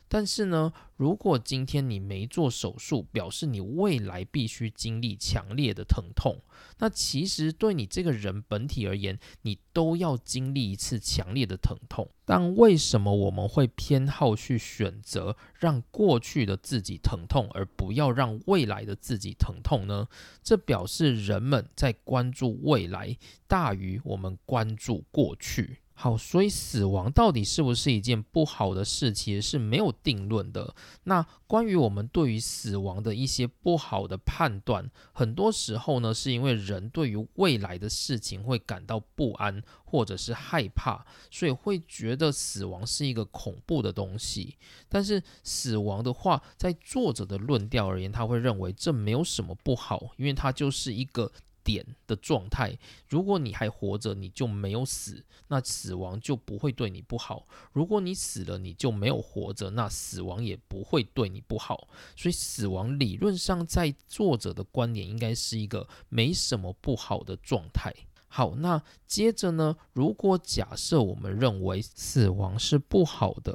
[0.10, 6.41] 但是呢，如果今天你没做手术，表示你未来必须经历强烈的疼痛。
[6.80, 12.10] 那其实对你这个人本体而言，你都要经历一次强烈的疼痛。
[12.26, 20.08] 但为什么我们会偏好去选择让过去的自己疼痛，而不要让未来的自己疼痛呢？
[20.41, 23.17] 这表示人们在关注未来
[23.48, 25.80] 大于我们关注过去。
[26.00, 30.76] 好，所以死亡到底是不是一件不好的事，其实是没有定论的。
[31.06, 44.56] 那关于我们对于死亡的一些不好的判断，很多时候呢，是因为人对于未来的事情会感到不安或者是害怕，所以会觉得死亡是一个恐怖的东西。
[44.88, 51.32] 但是死亡的话，在作者的论调而言，他会认为这没有什么不好，因为它就是一个。
[51.68, 61.90] 点的状态，如果你还活着，你就没有死，那死亡就不会对你不好；如果你死了，你就没有活着，那死亡也不会对你不好。
[62.16, 67.94] 所以，死亡理论上在作者的观点应该是一个没什么不好的状态。
[68.30, 69.76] 好，那接着呢？
[69.92, 73.54] 如果假设我们认为死亡是不好的，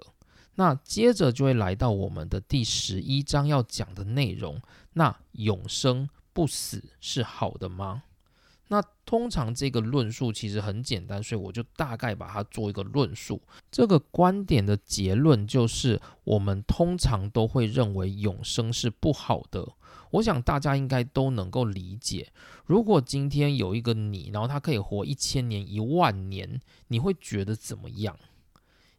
[0.57, 4.61] 那接着就会来到我们的第十一章要讲的内容，
[4.93, 6.09] 那永生。
[6.33, 8.05] 不死是好的吗？
[8.69, 13.43] 那通常这个论述其实很简单，所以我就大概把它做一个论述。
[13.71, 19.75] 这个观点的结论就是，我们通常都会认为永生是不好的。
[20.13, 22.33] 我想大家应该都能够理解。
[22.65, 28.19] 如果今天有一个你，然后他可以活一千年、一万年，你会觉得怎么样？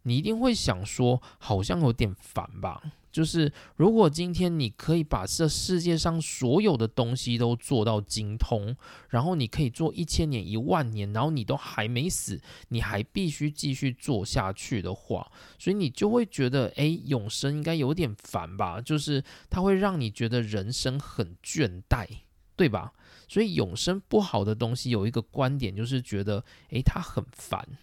[0.03, 2.83] 你一定会想说，好像有点烦吧。
[3.13, 8.75] 就是如果今天你可以把这世界上所有的东西都做到精通，
[9.09, 18.81] 然后你可以做一千年、一万年，然后你都还没死，你还必须继续做下去的话，所以你就会觉得，哎，永生应该有点烦吧？
[18.81, 22.07] 就是它会让你觉得人生很倦怠，
[22.55, 22.93] 对吧？
[23.27, 27.77] 所以永生不好的东西有一个观点，就是觉得，哎，它很烦。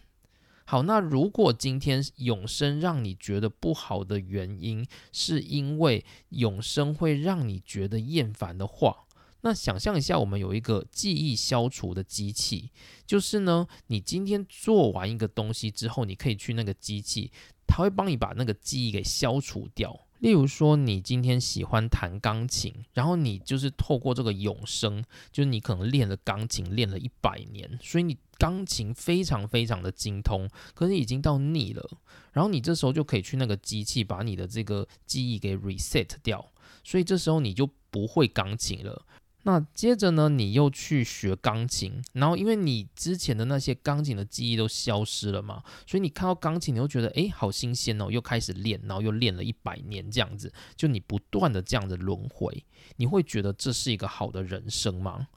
[0.70, 9.04] 好，那如果今天永生让你觉得不好的原因，是因为永生会让你觉得厌烦的话，
[9.40, 12.70] 那想象一下，我们有一个记忆消除的机器，
[13.04, 17.32] 就是呢，你今天做完一个东西之后，你可以去那个机器，
[17.66, 20.06] 它会帮你把那个记忆给消除掉。
[20.20, 25.02] 例如说，你今天喜欢弹钢琴，然后你就是透过这个永生，
[25.32, 31.90] 就是你可能练了钢琴练了一百年，所以你钢琴非常非常的精通，可是已经到腻了，
[32.32, 36.52] 然后你这时候就可以去那个机器把你的这个记忆给 reset 掉，
[36.84, 39.06] 所以这时候你就不会钢琴了。
[39.44, 52.64] 那接着呢，你又去学钢琴，然后因为你之前的那些钢琴的记忆都消失了嘛，所以你看到钢琴，你会觉得诶，好新鲜哦，又开始练，然后又练了一百年这样子，就你不断的这样的轮回，
[52.96, 55.28] 你会觉得这是一个好的人生吗？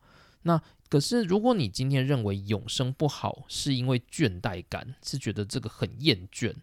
[0.42, 6.54] 那可是如果你今天认为永生不好，是因为倦怠感，是觉得这个很厌倦。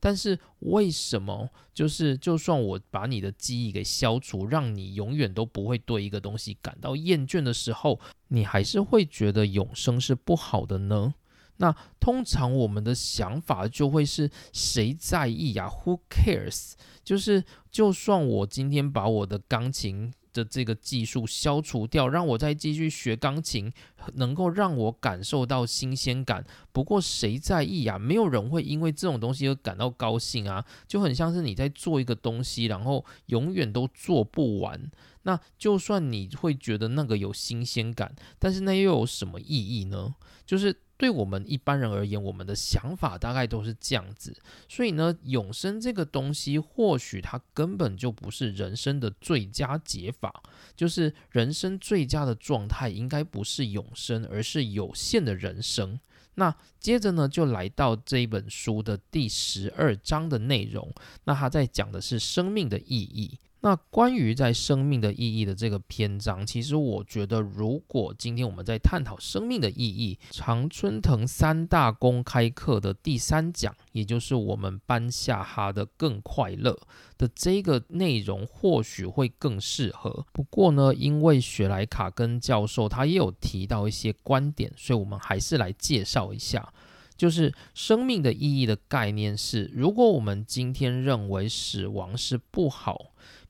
[0.00, 1.50] 但是为什么？
[1.74, 11.14] 就是就算我把你的记忆给消除，让你永远都不会对一个东西感到厌倦的时候，你还是会觉得永生是不好的呢？
[11.58, 16.74] 那通常我们的想法就会是谁在意呀？Who cares？
[17.02, 20.12] 就是就算我今天把我的钢琴。
[20.38, 23.72] 的这个技术消除掉，让我再继续学钢琴，
[24.14, 26.44] 能够让我感受到新鲜感。
[26.70, 27.98] 不过谁在意呀？
[27.98, 30.64] 没有人会因为这种东西而感到高兴啊！
[30.86, 34.90] 就很像是你在做一个东西，然后永远都做不完。
[35.22, 40.14] 那就算你会觉得那个有新鲜感，但是那又有什么意义呢？
[40.46, 44.36] 就是对我们一般人而言，我们的想法大概都是这样子。
[44.68, 50.42] 所以呢，永生这个东西，或许它根本就不是人生的最佳解法。
[50.76, 55.98] 就是人生最佳的状态，应该不是永生，而是有限的人生。
[56.34, 60.92] 那接着呢，就来到这一本书的第十二章的内容。
[61.24, 63.38] 那他在讲的是生命的意义。
[63.60, 76.78] 那关于在生命的意义的这个篇章，其实我觉得，如果今天我们在探讨生命的意义，常春藤三大公开课的第三讲，也就是我们班下哈的更快乐
[77.16, 80.24] 的这个内容，或许会更适合。
[80.32, 86.72] 不过呢，因为雪莱卡根教授他也有提到一些观点，所以我们还是来介绍一下，
[87.16, 93.06] 就是生命的意义的概念是，如果我们今天认为死亡是不好。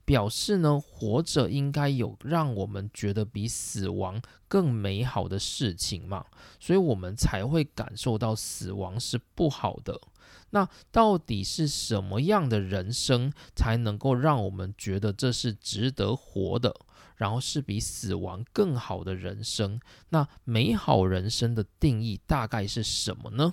[0.09, 6.25] 表示呢，活着应该有让我们觉得比死亡更美好的事情嘛，
[6.59, 10.01] 所以我们才会感受到死亡是不好的。
[10.49, 16.75] 那到底是什么样的人生才能够让我们觉得这是值得活的，
[17.17, 19.79] 然后是比死亡更好的人生？
[20.09, 23.53] 那美好人生的定义大概是什么呢？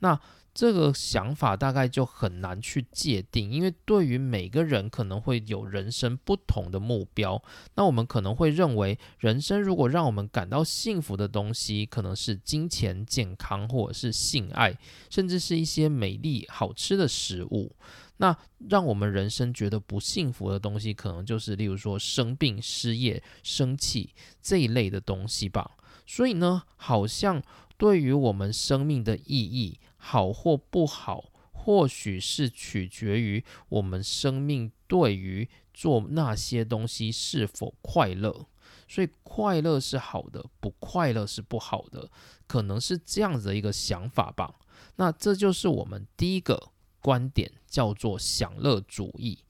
[0.00, 0.20] 那？
[0.56, 7.42] 这个想法大概就很难去界定，因为对于每个人可能会有人生不同的目标。
[7.74, 14.78] 那我们可能会认为，人生如果让我们感到幸福的东西，可能是金钱、健康，或者是性爱，
[15.10, 17.76] 甚至是一些美丽、好吃的食物。
[18.16, 18.34] 那
[18.70, 25.72] 让我们人生觉得不幸福的东西，可能就是例如说生病、失业、生气这一类的东西吧。
[26.06, 27.42] 所以呢，好像
[27.76, 29.78] 对于我们生命的意义。
[30.08, 38.46] 好或不好，或许是取决于我们生命对于做那些东西是否快乐。
[38.86, 42.08] 所以，快乐是好的，不快乐是不好的，
[42.46, 44.54] 可能是这样子的一个想法吧。
[44.94, 49.40] 那这就是我们第一个观点，叫做享乐主义。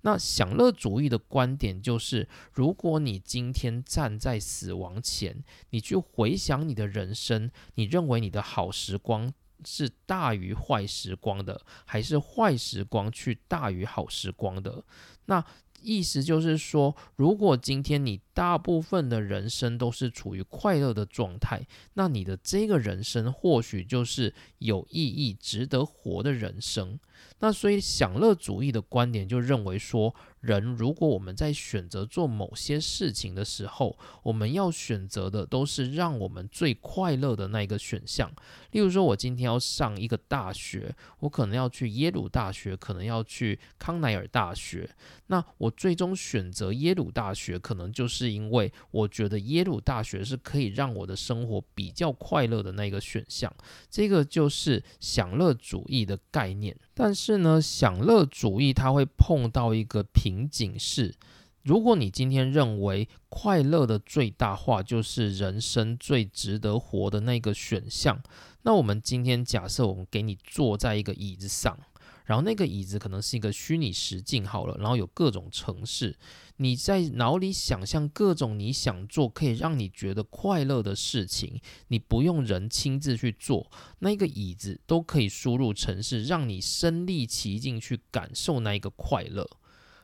[0.00, 9.34] 那享乐主义的观点就是，如果你今天站在死亡前，你去回想你的人生，你认为你的好时光。
[9.64, 14.84] 是大于坏时光的，还是坏时光去大于好时光的？
[15.26, 15.44] 那
[15.80, 27.00] 意思就是说，如果今天你大部分的人生都是处于快乐的状态，那你的这个人生或许就是有意义、值得活的人生。
[27.38, 30.14] 那所以享乐主义的观点就认为说。
[30.46, 38.32] 人，如果我们在选择做某些事情的时候，我们要选择的都是让我们最快乐的那一个选项。
[38.70, 44.88] 例如说，我今天要上一个大学，我可能要去耶鲁大学，可能要去康奈尔大学。
[45.26, 53.52] 那我最终选择耶鲁大学，可能就是是因为我觉得耶鲁大学是可以让我的生活比较快乐的那个选项。
[53.88, 56.76] 这个就是享乐主义的概念。
[56.92, 61.14] 但是呢，享乐主义它会碰到一个瓶颈是，
[61.62, 68.20] 如果你今天认为快乐的最大化就是人生最值得活的那个选项，
[68.62, 71.78] 那我们今天假设我们给你坐在一个椅子上。
[72.26, 76.18] 然后那个椅子可能是一个虚拟实境好了，然后有各种城市，
[76.56, 83.70] 你在脑里想象各种你想做可以让你觉得快乐的事情，你不用人亲自去做，
[84.00, 89.48] 那个椅子都可以输入城市，让你身临其境去感受那一个快乐。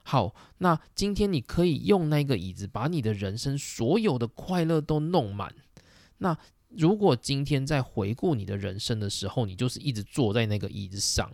[0.04, 5.54] 好，那今天你可以用那个椅子把你的人生所有的快乐都弄满。
[6.18, 11.30] 那如果今天在回顾你的人生的时候，你就是一直坐在那个椅子上。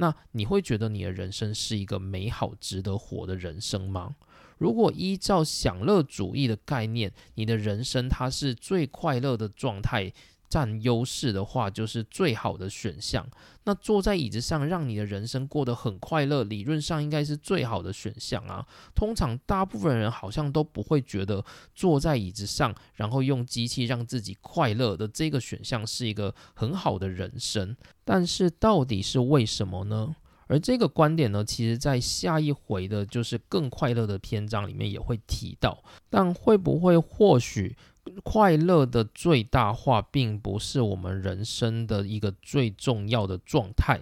[0.00, 4.16] 那你会觉得你的人生是一个美好、值得活的人生吗？
[4.56, 10.10] 如果依照享乐主义的概念，你的人生它是最快乐的状态。
[10.50, 13.26] 占优势的话，就是最好的选项。
[13.64, 18.66] 那坐在椅子上，让你的人生过得很快乐，理论上应该是最好的选项啊。
[18.94, 21.44] 通常大部分人好像都不会觉得
[21.74, 27.76] 坐在椅子上，然后用机器让自己快乐的这个选项是一个很好的人生。
[28.04, 30.16] 但是到底是为什么呢？
[30.48, 35.80] 而这个观点呢，其实在下一回的就是更快乐的篇章里面也会提到。
[36.08, 37.76] 但会不会或许？
[38.22, 44.00] 快乐的最大化并不是我们人生的一个最重要的状态，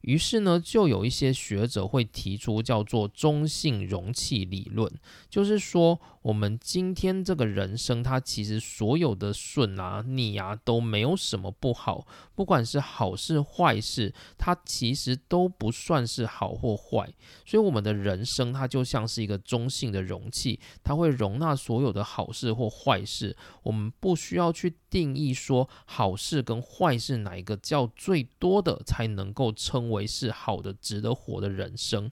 [0.00, 4.90] 于是呢，就有一些学者会提出叫做中性容器理论，
[5.28, 17.12] 就是说，我们今天这个人生，它其实所有的顺啊、逆啊都没有什么不好，不管是好事坏事，它其实都不算是好或坏。
[17.44, 23.36] 所以，我们的人生它就像是一个中性的容器，它会容纳所有的好事或坏事。
[23.62, 29.88] 我们不需要去定义说好事跟坏事哪一个叫最多的才能够称。
[29.88, 32.10] 为是好的、值得活的人生，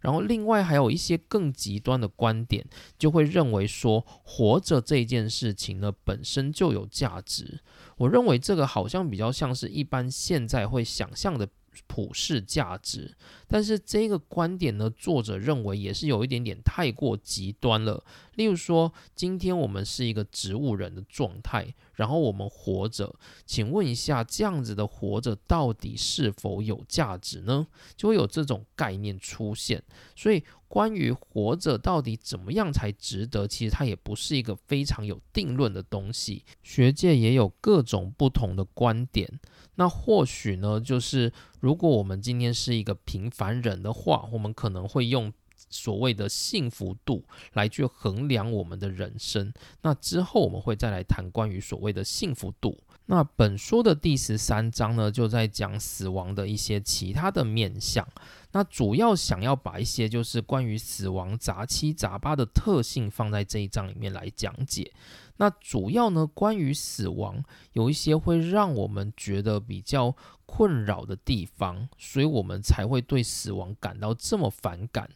[0.00, 2.64] 然后另外还有一些更极端的观点，
[2.98, 7.60] 就会认为说活着这件事情呢本身就有价值。
[7.96, 11.48] 我认为这个好像比较像是一般现在会想象的。
[11.86, 13.14] 普世价值，
[13.46, 18.02] 但是这个观点呢，作者认为也是有一点点太过极端了。
[18.38, 23.12] 例如说，今天我们是一个植物人的状态，然后我们活着，
[23.44, 27.66] 请问一下，这样子的活着到底是否有价值呢？
[27.96, 29.82] 就会有这种概念出现。
[30.14, 36.44] 所以，关于活着到底怎么样才值得，其实它也不是一个非常有定论的东西。
[36.62, 39.28] 学界也有各种不同的观点。
[39.74, 45.32] 那或许呢，就是如果我们今天是一个平凡人的话，我们可能会用
[45.70, 49.52] 所谓的幸福度来去衡量我们的人生。
[49.82, 52.78] 那之后我们会再来谈关于所谓的幸福度。
[53.10, 58.06] 那本书的第十三章呢，就在讲死亡的一些其他的面相。
[58.52, 64.92] 那主要想要把一些就是关于死亡杂七杂八的特性放在这一章里面来讲解。
[65.38, 67.42] 那主要呢，关于死亡
[67.72, 70.14] 有一些会让我们觉得比较
[70.44, 75.08] 困扰的地方，所以我们才会对死亡感到这么反感。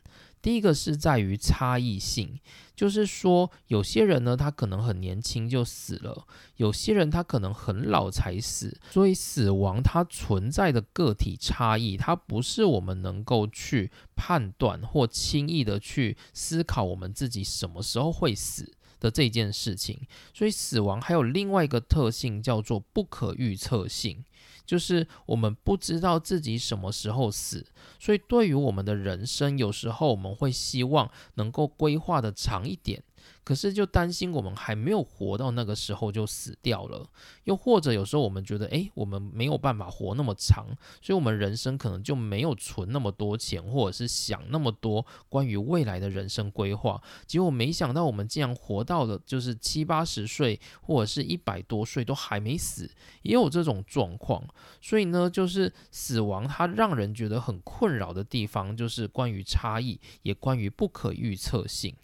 [0.42, 2.38] 第一个是在于差异性，
[2.74, 6.26] 就是说有些人呢，他可能很年轻就死了；
[6.56, 8.76] 有些人他可能很老才死。
[8.90, 18.74] 所以死亡它存在的个体差异，它不是我们能够去判断或轻易的去思考我们自己什么时候会死。
[19.02, 24.24] 的这件事情，所以死亡还有另外一个特性叫做不可预测性，
[24.64, 27.66] 就是我们不知道自己什么时候死，
[27.98, 33.02] 所以对于我们的人生，有时候我们会希望能够规划的长一点。
[33.44, 37.08] 可是就担心我们还没有活到那个时候就死掉了，
[37.44, 40.66] 又或者有时候我们觉得，诶，我们没有办法活那么长，
[41.00, 47.02] 所以我们人生可能就没有存那么多钱，或者是想那么多关于未来的人生规划。
[47.26, 52.90] 结果没想到我们竟然活到了就是七八十岁，或者是一百多岁都还没死，
[53.22, 54.42] 也有这种状况。
[54.80, 61.94] 所以呢，就是死亡它让人觉得很困扰的地方，就是关于差异，也关于不可预测性。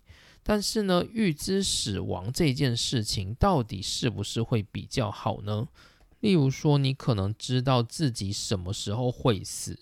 [0.51, 5.69] 但是呢，预知死亡这件事情到底是不是会比较好呢？
[6.21, 9.79] 例如说，你可能知道自己什么时候会死。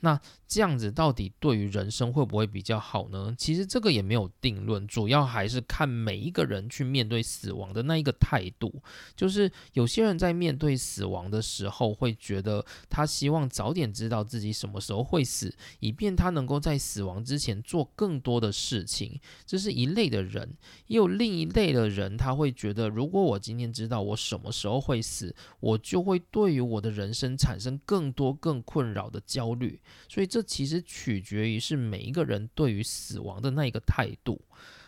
[0.00, 3.34] 那这样子到底对于人生会不会比较好呢？
[3.36, 8.72] 其实这个也没有定论，主要还是看每一个人去面对死亡的那一个态度。
[9.16, 19.20] 就是有些人在面对死亡的时候，会觉得他希望早点知道自己什么时候会死，以便他能够在死亡之前做更多的事情。
[19.44, 29.80] 这是一类的人，也有另一类的人，他会觉得如果我今天知道我什么时候会死，我就会对于我的人生产生更多更困扰的焦虑。
[30.08, 34.40] 所以这其实取决于是每一个人对于死亡的那一个态度。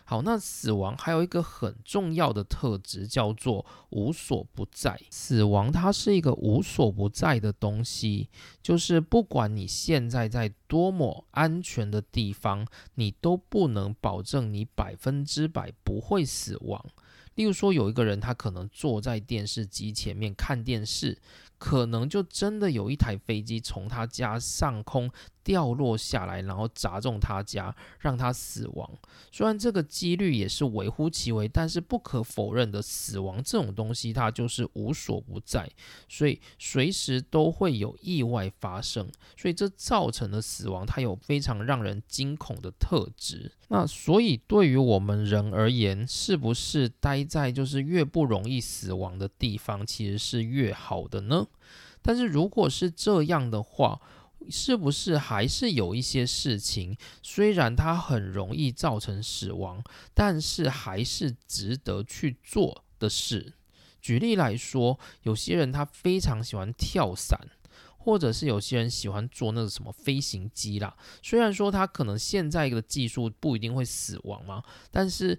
[0.03, 4.99] 好，那死亡还有一个很重要的特质叫做无所不在。
[5.09, 8.27] 死亡它是一个无所不在的东西，
[8.61, 16.85] 就是不管你现在在多么安全的地方，你都不能保证你百分之百不会死亡。
[17.35, 21.17] 例如说，有一个人他可能坐在电视机前面看电视。
[21.61, 25.07] 可能就真的有一台飞机从他家上空
[25.43, 28.89] 掉落下来，然后砸中他家，让他死亡。
[29.31, 35.69] 虽然这个几率也是微乎其微，但是不可否认的，死亡这种东西它就是无所不在，
[36.07, 39.09] 所以随时都会有意外发生。
[39.37, 43.51] 所以这造成的死亡，它有非常让人惊恐的特质。
[43.69, 51.47] 那所以对于我们人而言，是不是待在就是越不容易死亡的地方，其实是越好的呢？
[52.01, 54.01] 但是如果是这样的话，
[54.49, 59.83] 是不是还是有一些事情，虽然它很容易造成死亡，
[60.13, 63.53] 但是还是值得去做的事？
[64.01, 67.39] 举例来说，有些人他非常喜欢跳伞，
[67.97, 70.97] 或者是有些人喜欢做那个什么飞行机啦。
[71.21, 75.37] 虽然说他可能现在的技术不一定会死亡嘛，但是。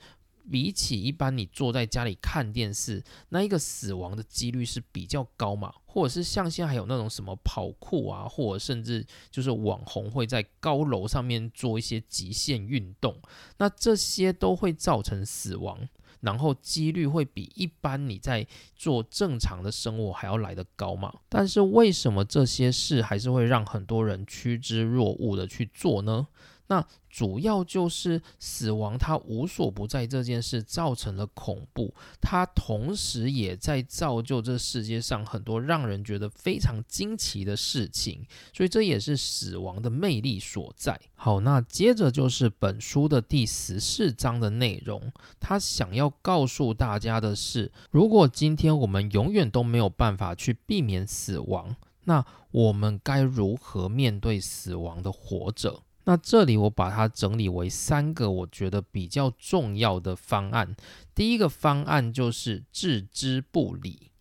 [0.50, 5.72] 比起一般你坐在家里看电视，那一个死亡的几率是比较高嘛？
[5.92, 13.14] 或者是像现在还有那种什么跑酷啊，或者甚至就是网红会在高楼上面做一些极限运动，
[13.58, 15.86] 那这些都会造成死亡。
[16.20, 21.12] 然后几率会比一般你在做正常的生活还要来得高嘛？
[21.28, 26.28] 但是为什么这些事还是会让很多人趋之若鹜的去做呢？
[26.72, 40.98] 那主要就是死亡，它无所不在这件事造成了恐怖，它同时也在造就这世界上很多让人觉得非常惊奇的事情，所以这也是死亡的魅力所在。
[41.14, 55.82] 好，那接着就是本书的第十四章的内容，他想要告诉大家的是，如果今天我们永远都没有办法去避免死亡，那我们该如何面对死亡的活着？
[56.04, 60.74] 那这里我把它整理为三个我觉得比较重要的方案。
[61.14, 64.11] 第一个方案就是置之不理，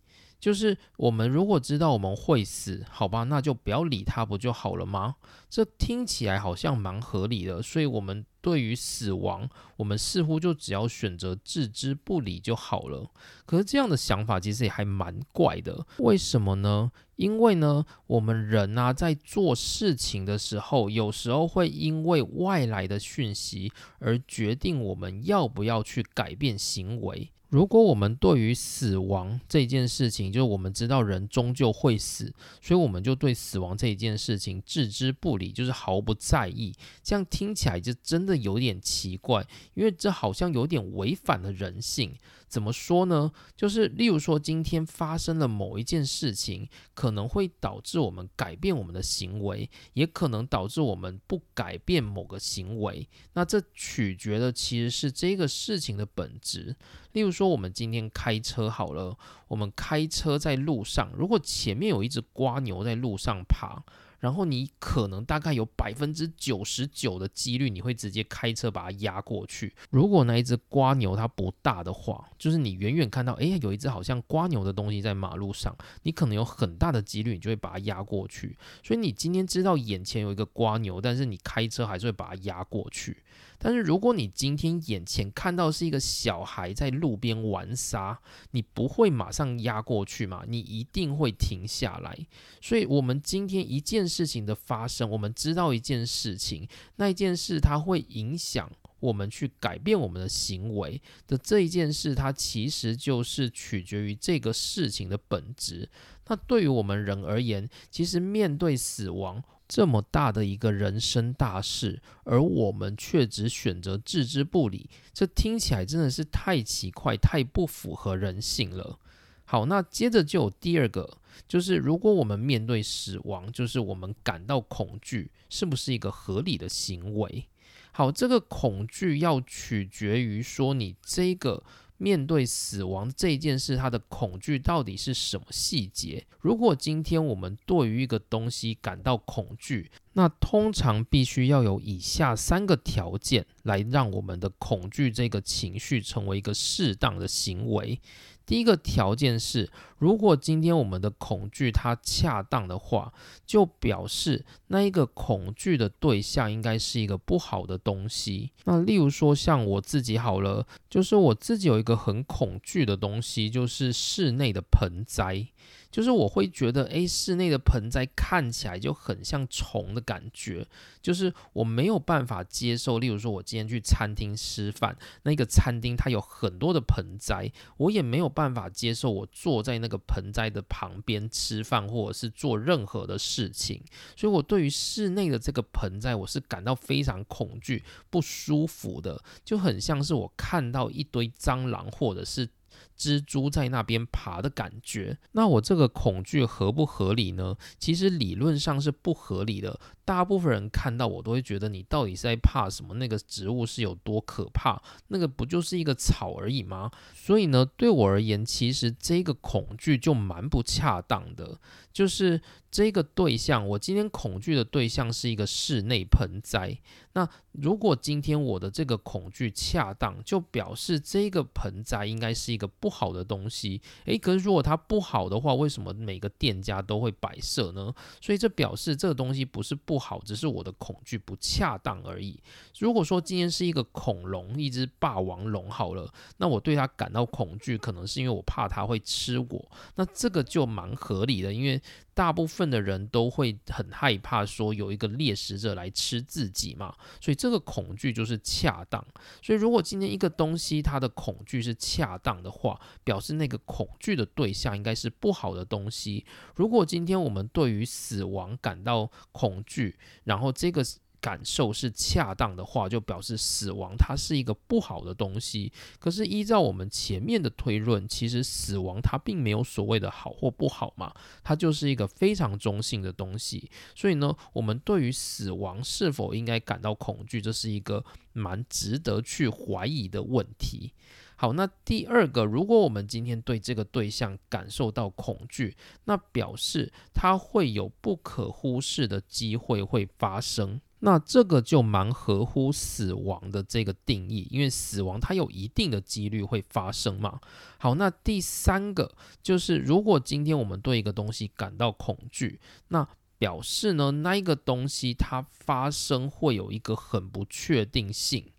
[0.42, 5.14] 就是我们如果知道我们会死，好吧，那就不要理它，不就好了吗？
[5.48, 8.26] 这听起来好像蛮合理的，所以我们。
[8.42, 13.08] 对于死亡，我们似乎就只要选择置之不理就好了。
[13.46, 15.86] 可是这样的想法其实也还蛮怪的。
[15.98, 16.90] 为什么呢？
[17.14, 27.30] 因为呢，我们人啊，在做事情的时候，有时候会因为外来的讯息而决定我们要不要去改变行为。
[27.52, 32.32] 如果我们对于死亡这件事情，就是我们知道人终究会死，
[32.62, 36.72] 所以我们就对死亡这一件事情置之不理，就是毫不在意。
[37.02, 42.14] 这样听起来就真的有点奇怪，因为这好像有点违反了人性。
[42.52, 43.32] 怎么说呢？
[43.56, 53.08] 就是例如说，今天发生了某一件事情，可能会导致我们改变我们的行为，也可能导致我们不改变某个行为。
[53.32, 56.76] 那这取决的其实是这个事情的本质。
[57.12, 59.16] 例如说，我们今天开车好了，
[59.48, 63.82] 我们开车在路上，如果前面有一只瓜牛在路上爬。
[64.22, 69.74] 然后你可能大概有百分之九十九的几率，你会直接开车把它压过去。
[69.90, 78.56] 如果那一只瓜牛它不大的话，就是你远远看到，哎，有一只好像瓜牛的东西在马路上，你可能有很大的几率，你就会把它压过去。
[78.84, 83.24] 所以你今天知道眼前有一个瓜牛，但是你开车还是会把它压过去。
[83.64, 88.18] 但是如果你今天眼前看到是一个小孩在路边玩沙，
[88.50, 90.42] 你不会马上压过去嘛？
[90.48, 92.18] 你一定会停下来。
[92.60, 105.88] 所以，我们今天一件事情的发生，我们知道一件事情，那一件事它会影响我们去改变我们的行为的这一件事，它其实就是取决于这个事情的本质。
[106.26, 109.40] 那对于我们人而言，其实面对死亡。
[109.68, 118.98] 这么大的一个人生大事，而我们却只选择置之不理，这听起来真的是太奇怪、太不符合人性了。
[119.44, 127.46] 好，那接着就有第二个，就是如果我们面对死亡，就是我们感到恐惧，是不是一个合理的行为？
[127.92, 131.62] 好，这个恐惧要取决于说你这个。
[132.02, 136.26] 面对死亡这件事，他的恐惧到底是什么细节？
[136.40, 148.00] 如果今天我们对于一个东西感到恐惧，那通常必须要有以下三个条件，来让我们的恐惧这个情绪成为一个适当的行为。
[148.44, 153.12] 第一个条件是，如果今天我们的恐惧它恰当的话，
[153.46, 158.50] 就表示那一个恐惧的对象应该是一个不好的东西。
[158.64, 165.48] 那例如说，像我自己好了，就是我自己有一个很恐惧的东西，就是室内的盆栽。
[165.92, 170.66] 就是我会觉得，诶，室内的盆栽看起来就很像虫的感觉，
[171.02, 172.98] 就是我没有办法接受。
[172.98, 179.10] 例如说，我今天去餐厅吃饭，那个餐厅它有很多的盆栽，我也没有办法接受。
[179.10, 183.84] 我坐在那个盆栽的旁边吃饭，或者是做任何的事情，
[184.16, 192.48] 所以我对于室内的这个盆栽，我是感到非常恐惧、不舒服的，就很像是我看到一堆蟑螂，或者是。
[192.96, 197.56] 蜘蛛在那边爬的感觉，那我这个恐惧合不合理呢？
[197.78, 199.78] 其实理论上是不合理的。
[200.04, 202.94] 大部分人看到我都会觉得你到底是在怕什么？
[202.94, 204.82] 那个植物是有多可怕？
[205.08, 206.90] 那个不就是一个草而已吗？
[207.14, 211.58] 所以呢，对我而言，其实这个恐惧就蛮不恰当的。
[211.92, 212.40] 就是
[212.70, 216.76] 这个对象，我今天恐惧的对象是一个室内盆栽。
[217.12, 223.80] 那如果今天我的这个恐惧恰当，就表示这个盆栽应该是一个不好的东西。
[224.04, 227.94] 诶，可是如果它不好的话，为什么每个店家都会摆设呢？
[228.20, 230.02] 所以这表示这个东西不是不。
[230.02, 232.36] 好，只是我的恐惧不恰当而已。
[232.80, 241.80] 如果说今天是一个恐龙，一只霸王龙好了，那我对它感到恐惧，可能是因为我怕它会吃我，那这个就蛮合理的，因为。
[242.14, 249.04] 大部分的人都会很害怕，说有一个猎食者来吃自己嘛，所以这个恐惧就是恰当。
[249.42, 256.24] 所以如果今天一个东西它的恐惧是恰当的话，表示那个恐惧的对象应该是不好的东西。
[256.54, 260.82] 如果今天我们对于死亡感到恐惧，然后这个。
[261.22, 265.72] 感受是恰当的话，就表示死亡它是一个不好的东西。
[266.00, 271.14] 可是依照我们前面的推论，其实死亡它并没有所谓的好或不好嘛，
[271.44, 273.70] 它就是一个非常中性的东西。
[273.94, 280.92] 所以呢，我们对于死亡是否应该感到恐惧，这是一个蛮值得去怀疑的问题。
[281.36, 290.80] 好，那第二个，如果我们今天对这个对象感受到恐惧，那表示它会有不可忽视的机会会发生。
[291.04, 297.40] 那这个就蛮合乎死亡的这个定义，因为死亡它有一定的几率会发生嘛。
[297.78, 308.52] 好，那第三个就是，如果今天我们对一个东西感到恐惧，那表示呢，那一个东西它发生会有一个很不确定性。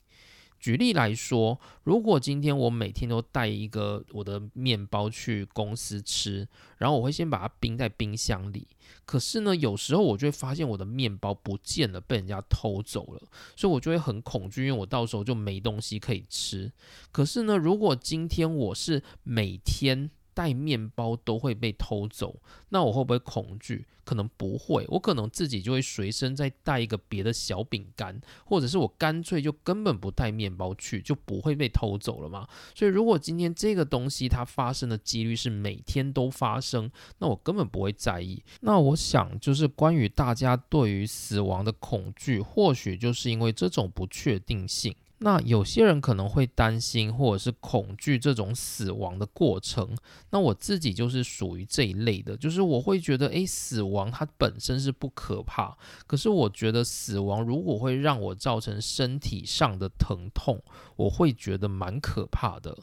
[0.64, 6.48] 举例来说，如果今天我每天都带一个我的面包去公司吃，
[6.78, 8.66] 然后我会先把它冰在冰箱里。
[9.06, 13.22] 可是呢，有时候我就会发现我的面包不见了，被人家偷走了，
[13.58, 16.72] 所以我就会很恐惧，因为我到时候就没东西可以吃。
[17.12, 23.86] 可是呢，如果今天我是每天带面包都会被偷走，那我会不会恐惧？
[24.06, 32.46] 可能不会，我可能自己就会随身再带一个别的小饼干，或者是我干脆就根本不带面包去，就不会被偷走了嘛。
[32.76, 38.44] 所以如果今天这个东西它发生的几率是每天都发生，那我根本不会在意。
[38.60, 44.94] 那我想就是关于大家对于死亡的恐惧，或许就是因为这种不确定性。
[45.24, 49.98] 那有些人可能会担心或者是恐惧这种死亡的过程，
[50.32, 60.62] 那我自己就是属于这一类的，就是我会觉得，诶，死亡它本身是不可怕，可是我觉得死亡如果会让我造成身体上的疼痛，
[60.98, 62.78] 我会觉得蛮可怕的。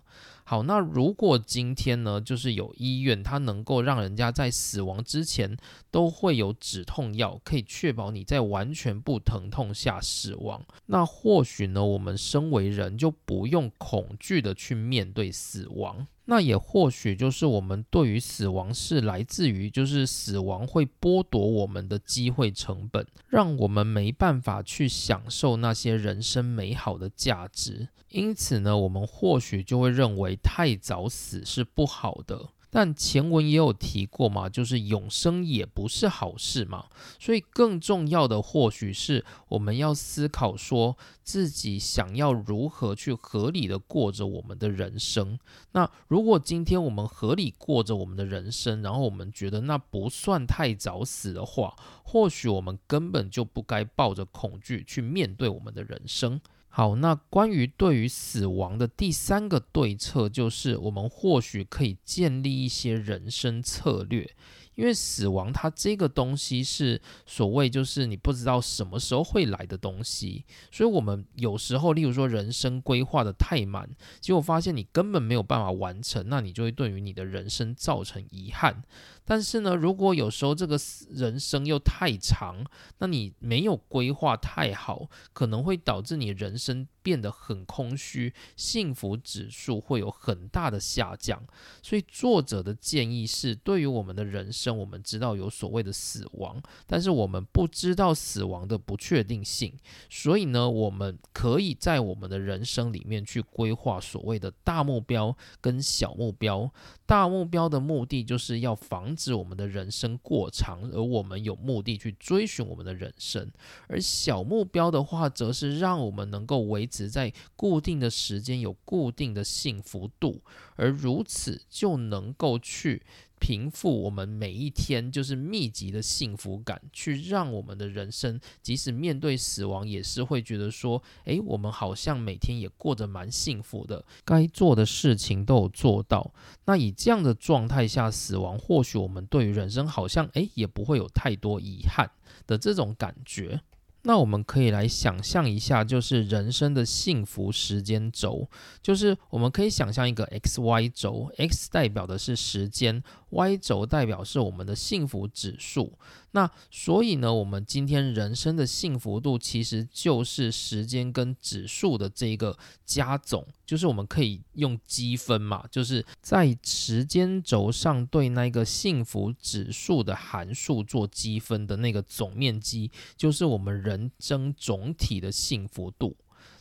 [0.50, 5.56] 好，那如果今天呢，就是有医院，它能够让人家在死亡之前
[5.92, 16.04] 都会有止痛药，可以确保你在完全不疼痛下死亡，那或许呢，我们身为人就不用恐惧的去面对死亡。
[16.30, 27.88] 那也或许就是我们对于死亡是来自于，就是死亡会剥夺我们的机会成本，让我们没办法去享受那些人生美好的价值。
[28.10, 32.50] 因此呢，我们或许就会认为太早死是不好的。
[32.70, 36.86] 但前文也有提过嘛，就是永生也不是好事嘛，
[37.18, 45.38] 所以更重要的或许是我们要思考说自己想要如何去合理的过着我们的人生。
[45.72, 56.40] 那如果今天我们合理过着我们的人生，然后我们觉得那不算太早死的话，或许我们根本就不该抱着恐惧去面对我们的人生。
[56.72, 64.34] 好，那关于对于死亡的第三个对策，就是我们或许可以建立一些人生策略。
[64.76, 73.90] 因为死亡它这个东西是所谓就是你不知道什么时候会来的东西，所以我们有时候，例如说人生规划的太满，
[74.20, 78.82] 结果发现你根本没有办法完成，那你就会对于你的人生造成遗憾。
[79.24, 80.78] 但是呢，如果有时候这个
[81.10, 82.64] 人生又太长，
[82.98, 91.42] 那你没有规划太好，可能会导致你人生变得很空虚，幸福指数会有很大的下降。
[91.82, 99.72] 所以作者的建议是，对于我们的人生，我们知道有所谓的死亡，但是我们不知道死亡的不确定性。
[100.08, 106.70] 所以呢，我们可以在我们的人生里面去规划所谓的大目标跟小目标。
[107.10, 113.48] 大目标的目的就是要防止我们的人生过长，而我们有目的去追寻我们的人生；
[113.88, 120.40] 而小目标的话，则是让我们能够维持在固定的时间，有固定的幸福度，
[120.76, 123.02] 而如此就能够去。
[123.40, 136.32] 平复我们每一天就是密集的幸福感，去让我们的人生，即使面对死亡，也是会觉得说，诶，我们好像每天也过得蛮幸福的，该做的事情都有做到。
[136.66, 142.10] 那以这样的状态下死亡，或许我们对于人生好像，诶，也不会有太多遗憾
[142.46, 143.62] 的这种感觉。
[144.02, 148.48] 那我们可以来想象一下，就是人生的幸福时间轴，
[148.80, 155.92] 就是我们可以想象一个 x y 轴，x 代表的是时间，y 轴代表是我们的幸福指数。
[156.32, 176.16] 那所以呢，我们今天人生的幸福度其实就是时间跟指数的这个加总，就是我们可以用积分嘛，就是在时间轴上对那个幸福指数的函数做积分的那个总面积，就是我们人生总体的幸福度。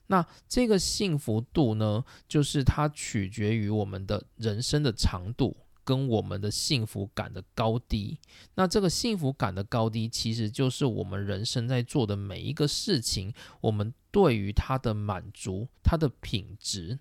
[0.08, 5.56] 那这个幸福度呢，就是它取决于我们的人生的长度。
[5.90, 8.20] 跟我们的幸福感的高低，
[8.54, 17.00] 那这个幸福感的高低，其实就是我们人生在做的每一个事情，我们对于它的满足、它的品质。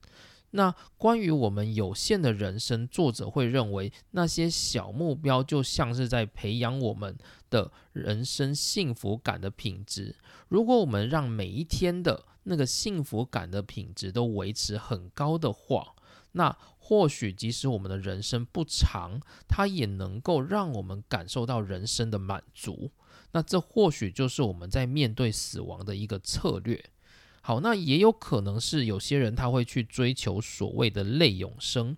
[0.53, 7.14] 那关于我们有限的人生，作者会认为那些小目标就像是在培养我们
[7.51, 10.16] 的人生幸福感的品质。
[10.49, 15.95] 如果我们让每一天的那个幸福感的品质都维持很高的话，
[16.32, 16.57] 那
[16.89, 22.91] 或许即使我们的人生不长，它也能够让我们感受到人生的满足。
[23.32, 26.82] 那这或许就是我们在面对死亡的一个策略。
[27.43, 31.95] 好，那也有可能是有些人他会去追求所谓的类永生。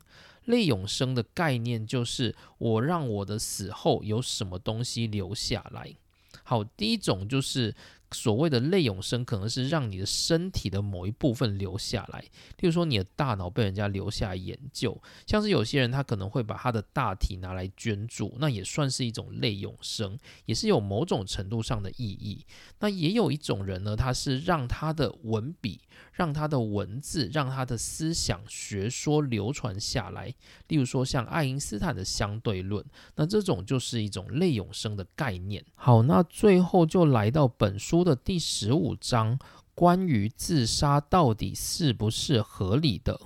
[0.47, 5.95] 类永生的概念就是我让我的死后有什么东西留下来。
[6.43, 7.73] 好，第一种就是。
[8.13, 22.45] 所谓的类永生，可能是让你的身体的某一部分留下来，例如说你的大脑被人家留下来研究，像是有些人他可能会把他的大体拿来捐助，那也算是一种类永生，也是有某种程度上的意义。
[22.81, 25.81] 那也有一种人呢，他是让他的文笔。
[26.21, 30.27] 让他的文字，让他的思想学说流传下来。
[30.69, 32.85] 例如说，像爱因斯坦的相对论，
[33.17, 35.65] 那这种就是一种类永生的概念。
[35.75, 39.39] 好，那最后就来到本书的第十五章，
[39.75, 43.19] 关于自杀到底是不是合理的。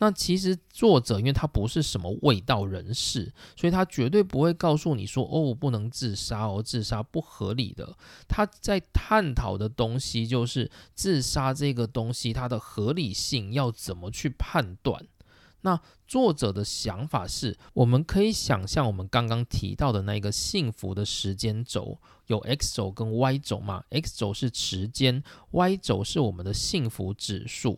[0.00, 7.96] 那其实作者，因为他不是什么味道人士，所以他绝对不会告诉你说：“哦，不能自杀哦，自杀不合理的。”
[8.28, 15.04] 他在探讨的东西就是自杀这个东西它的合理性要怎么去判断。
[15.62, 25.20] 那作者的想法是，我们可以想象我们刚刚提到的那个幸福的时间轴，有 x 轴跟 y 轴嘛？x 轴是时间
[25.50, 27.76] ，y 轴是我们的幸福指数。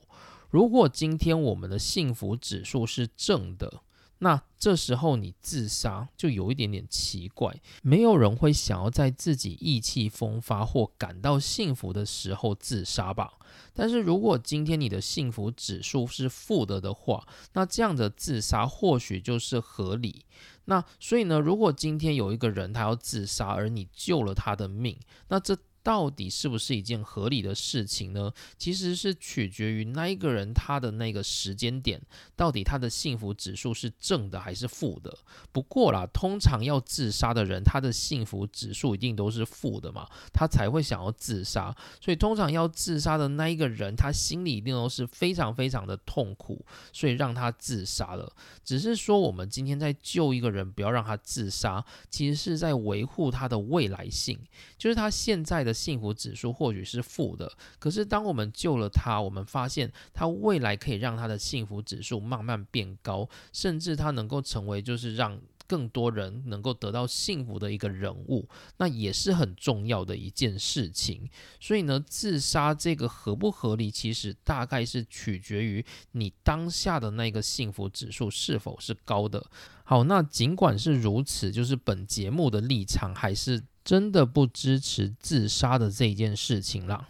[0.50, 3.82] 如果今天我们的幸福指数是正的，
[4.18, 7.54] 那这时候你自杀就有一点点奇怪。
[7.82, 13.32] 没有人会想要在自己意气风发或感到幸福的时候自杀吧？
[13.72, 20.26] 但是如果今天你的幸福指数是负的的话，那这样的自杀或许就是合理。
[20.64, 24.98] 那所以呢，如果今天有一个人他要自杀，而你救了他的命，
[25.28, 25.56] 那这。
[25.82, 28.30] 到底是不是一件合理的事情呢？
[28.58, 31.98] 其实是取决于那一个人他的那个时间点，
[32.36, 35.16] 到底他的幸福指数是正的还是负的。
[35.52, 41.74] 不过啦，通常要自杀的人，他的幸福指数一定都是负的嘛，他才会想要自杀。
[41.98, 46.62] 所以通常要自杀的那一个人，他心里一定都是非常非常的痛苦，
[46.92, 48.30] 所以让他自杀了。
[48.62, 54.38] 只是说我们今天在救一个人，不要让他自杀，其实是在维护他的未来性，
[54.76, 55.69] 就是他现在的。
[55.72, 68.48] 幸福指数或许是负的，可是当我们救了他，我们发现他未来可以让他的幸福指数慢慢变高，甚至他能够成为就是让更多人能够得到幸福的一个人物，
[68.78, 71.28] 那也是很重要的一件事情。
[71.60, 79.46] 所以呢，自杀这个合不合理，其实大概是取决于你当下的那个幸福指数是否是高的。
[79.84, 83.62] 好，那尽管是如此，就是本节目的立场还是。
[83.84, 87.08] 真的不支持自杀的这一件事情了。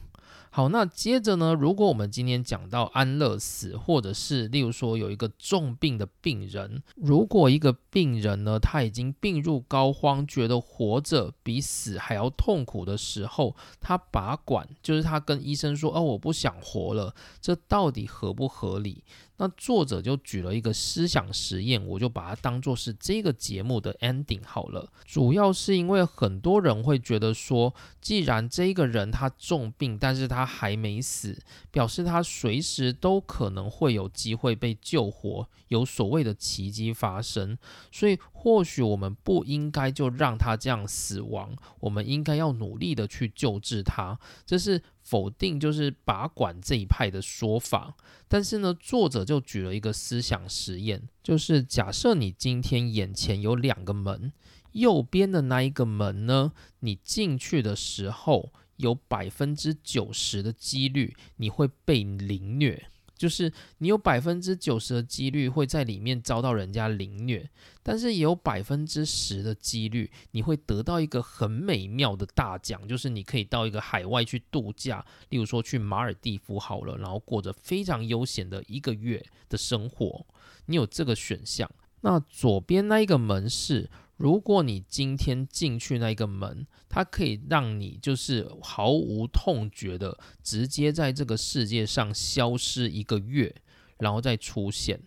[0.52, 1.54] 好，那接着呢？
[1.54, 19.04] 如果我们今天讲到安乐死，或者是例如说有一个重病的病人，如果一个病人呢他已经病入膏肓，觉得活着比死还要痛苦的时候，他拔管，就是他跟医生说：“哦，我不想活了。”这到底合不合理？
[19.40, 24.92] 那作者就举了一个思想实验，我就把它当做是这个节目的 ending 好了。
[25.06, 31.38] 主要是因为很多人会觉得说，既然这个人他重病，但是他还没死，
[31.70, 37.56] 表示他随时都可能会有机会被救活，有所谓的奇迹发生。
[37.90, 44.18] 所以或许我们不应该就让他这样死亡，我们应该要努力的去救治他。
[44.44, 44.82] 这是。
[45.10, 47.96] 否定就是拔管这一派的说法，
[48.28, 54.32] 但是呢，作者就举了一个思想实验，就是假设你今天眼前有两个门，
[54.70, 62.86] 右边的那一个门呢，你进去的时候有百分之九十的几率你会被凌虐。
[63.20, 67.46] 就是你有百分之九十的几率会在里面遭到人家凌虐，
[67.82, 80.24] 但是也有百分之十的几率你会得到一个很美妙的大奖，就是你可以到一个海外去度假，例如说去马尔蒂夫好了，然后过着非常悠闲的一个月的生活。
[80.64, 81.70] 你有这个选项。
[82.00, 83.90] 那左边那一个门是。
[84.20, 93.54] 如果你今天进去那个门，它可以让你就是毫无痛觉的直接在这个世界上消失一个月，
[93.96, 95.00] 然后再出现。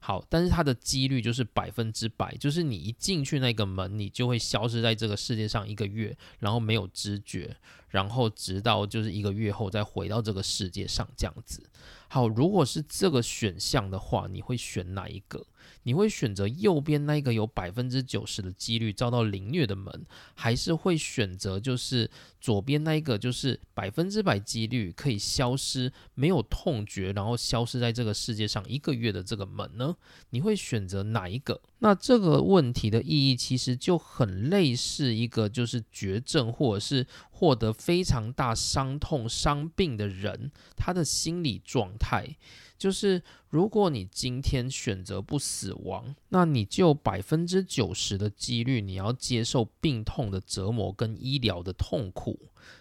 [0.00, 7.56] 好，但是它的几率就是百分之百，就是你一进去那个门，你就会消失在这个世界上一个月，然后没有知觉，
[7.88, 11.62] 然后直到就是一个月后再回到这个世界上这样子。
[12.08, 15.46] 好，如果是这个选项的话，你会选哪一个？
[15.84, 20.04] 你会选择右边那个有百分之九十的几率遭到凌虐的门，
[20.34, 22.10] 还是会选择就是
[22.40, 29.96] 左边那一个就是百分之百几率可以消失、没有痛觉，然后消失在这个世界上一个月的这个门呢？
[30.30, 31.60] 你会选择哪一个？
[31.78, 42.36] 那这个问题的意义其实就很类似一个就是绝症或者是获得非常大伤痛伤病的人，他的心理状态
[42.82, 52.36] 就是，如果你今天选择不死亡，那你就百分之九十的几率你要接受病痛的折磨跟医疗的痛苦，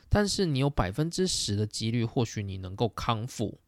[0.10, 3.60] 但是你有百分之十的几率，或许你能够康复。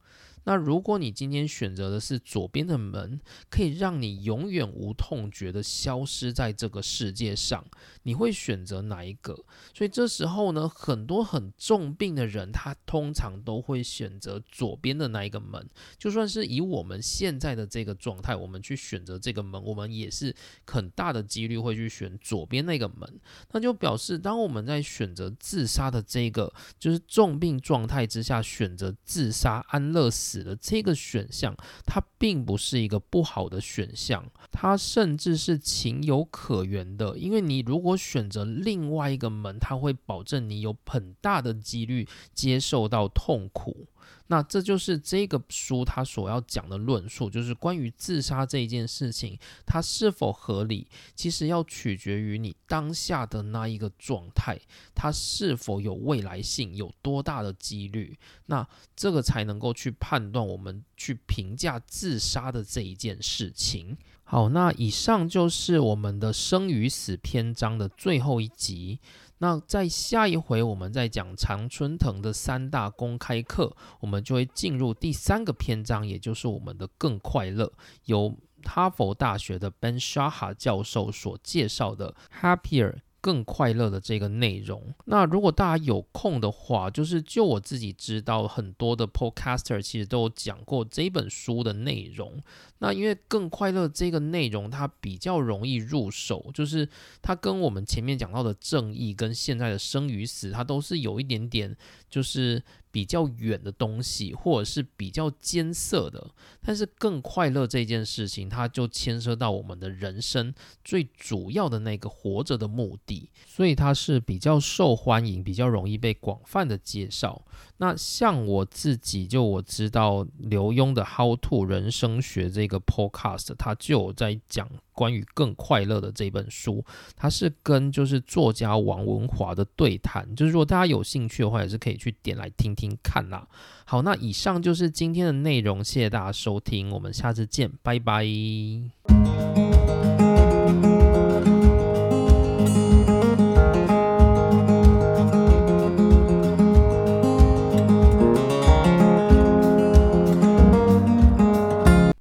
[0.46, 3.20] 那如果你今天选择的是左边的门，
[3.50, 7.64] 可以让你永远无痛觉的消失在这个世界上，
[8.04, 9.34] 你会选择哪一个？
[9.74, 15.66] 所以这时候呢，很多很重病的人，他通常都会选择左边的那一个门。
[15.98, 20.36] 就算是以我们现在的这个状态，我们去选择这个门，我们也是
[20.66, 23.22] 很大的几率会去选左边那个门。
[23.52, 30.32] 那就表示，当我们在选择自杀的这个就是重病状态之下选择自杀安乐死。
[30.41, 31.53] 的这个选项，
[31.86, 37.17] 它并不是一个不好的选项，它甚至是情有可原的。
[37.17, 43.88] 因为你如果选择另外一个门，它会保证你有很大的几率接受到痛苦。
[44.28, 54.60] 那这就是这个书它所要讲的论述，就是关于自杀这一件事情，它是否合理，其实要取决于你当下的那一个状态，
[54.95, 63.97] 它是否有未来性，有多大的几率，那这个才能够去判断我们去评价自杀的这一件事情。
[64.26, 68.99] 好，那以上就是我们的生与死篇章的最后一集。
[69.44, 77.70] 那在下一回，我们再讲常春藤的三大公开课，我们就会进入第三个篇章，也就是我们的更快乐，
[78.06, 78.34] 由
[78.64, 83.00] 哈佛大学的 Ben Shaha 教授所介绍的 Happier。
[83.24, 84.93] 更快乐的这个内容。
[85.05, 92.38] 那如果大家有空的话，就是就我自己知道，很多的 podcaster 其实都有讲过这本书的内容。
[92.80, 96.89] 那因为更快乐这个内容，它比较容易入手，就是
[97.21, 101.74] 它跟我们前面讲到的正义跟现在的生与死，它都是有一点点
[102.09, 102.61] 就是。
[102.94, 106.30] 比较远的东西，或者是比较艰涩的，
[106.62, 117.44] 但是更快乐这件事情，它就牵涉到我们的人生最主要的那个活着的目的，所以它是比较受欢迎、比较容易被广泛的介绍。
[117.84, 126.86] 那像我自己，就我知道刘墉的《How to 人生学》这个 Podcast，他就有在讲关于更快乐的这本书，
[127.17, 133.45] 他是跟就是作家王文华的对谈，就是如果大家有兴趣的话，也是可以去点来听听看啦。
[133.84, 138.23] 好，那以上就是今天的内容，谢谢大家收听，我们下次见，拜拜。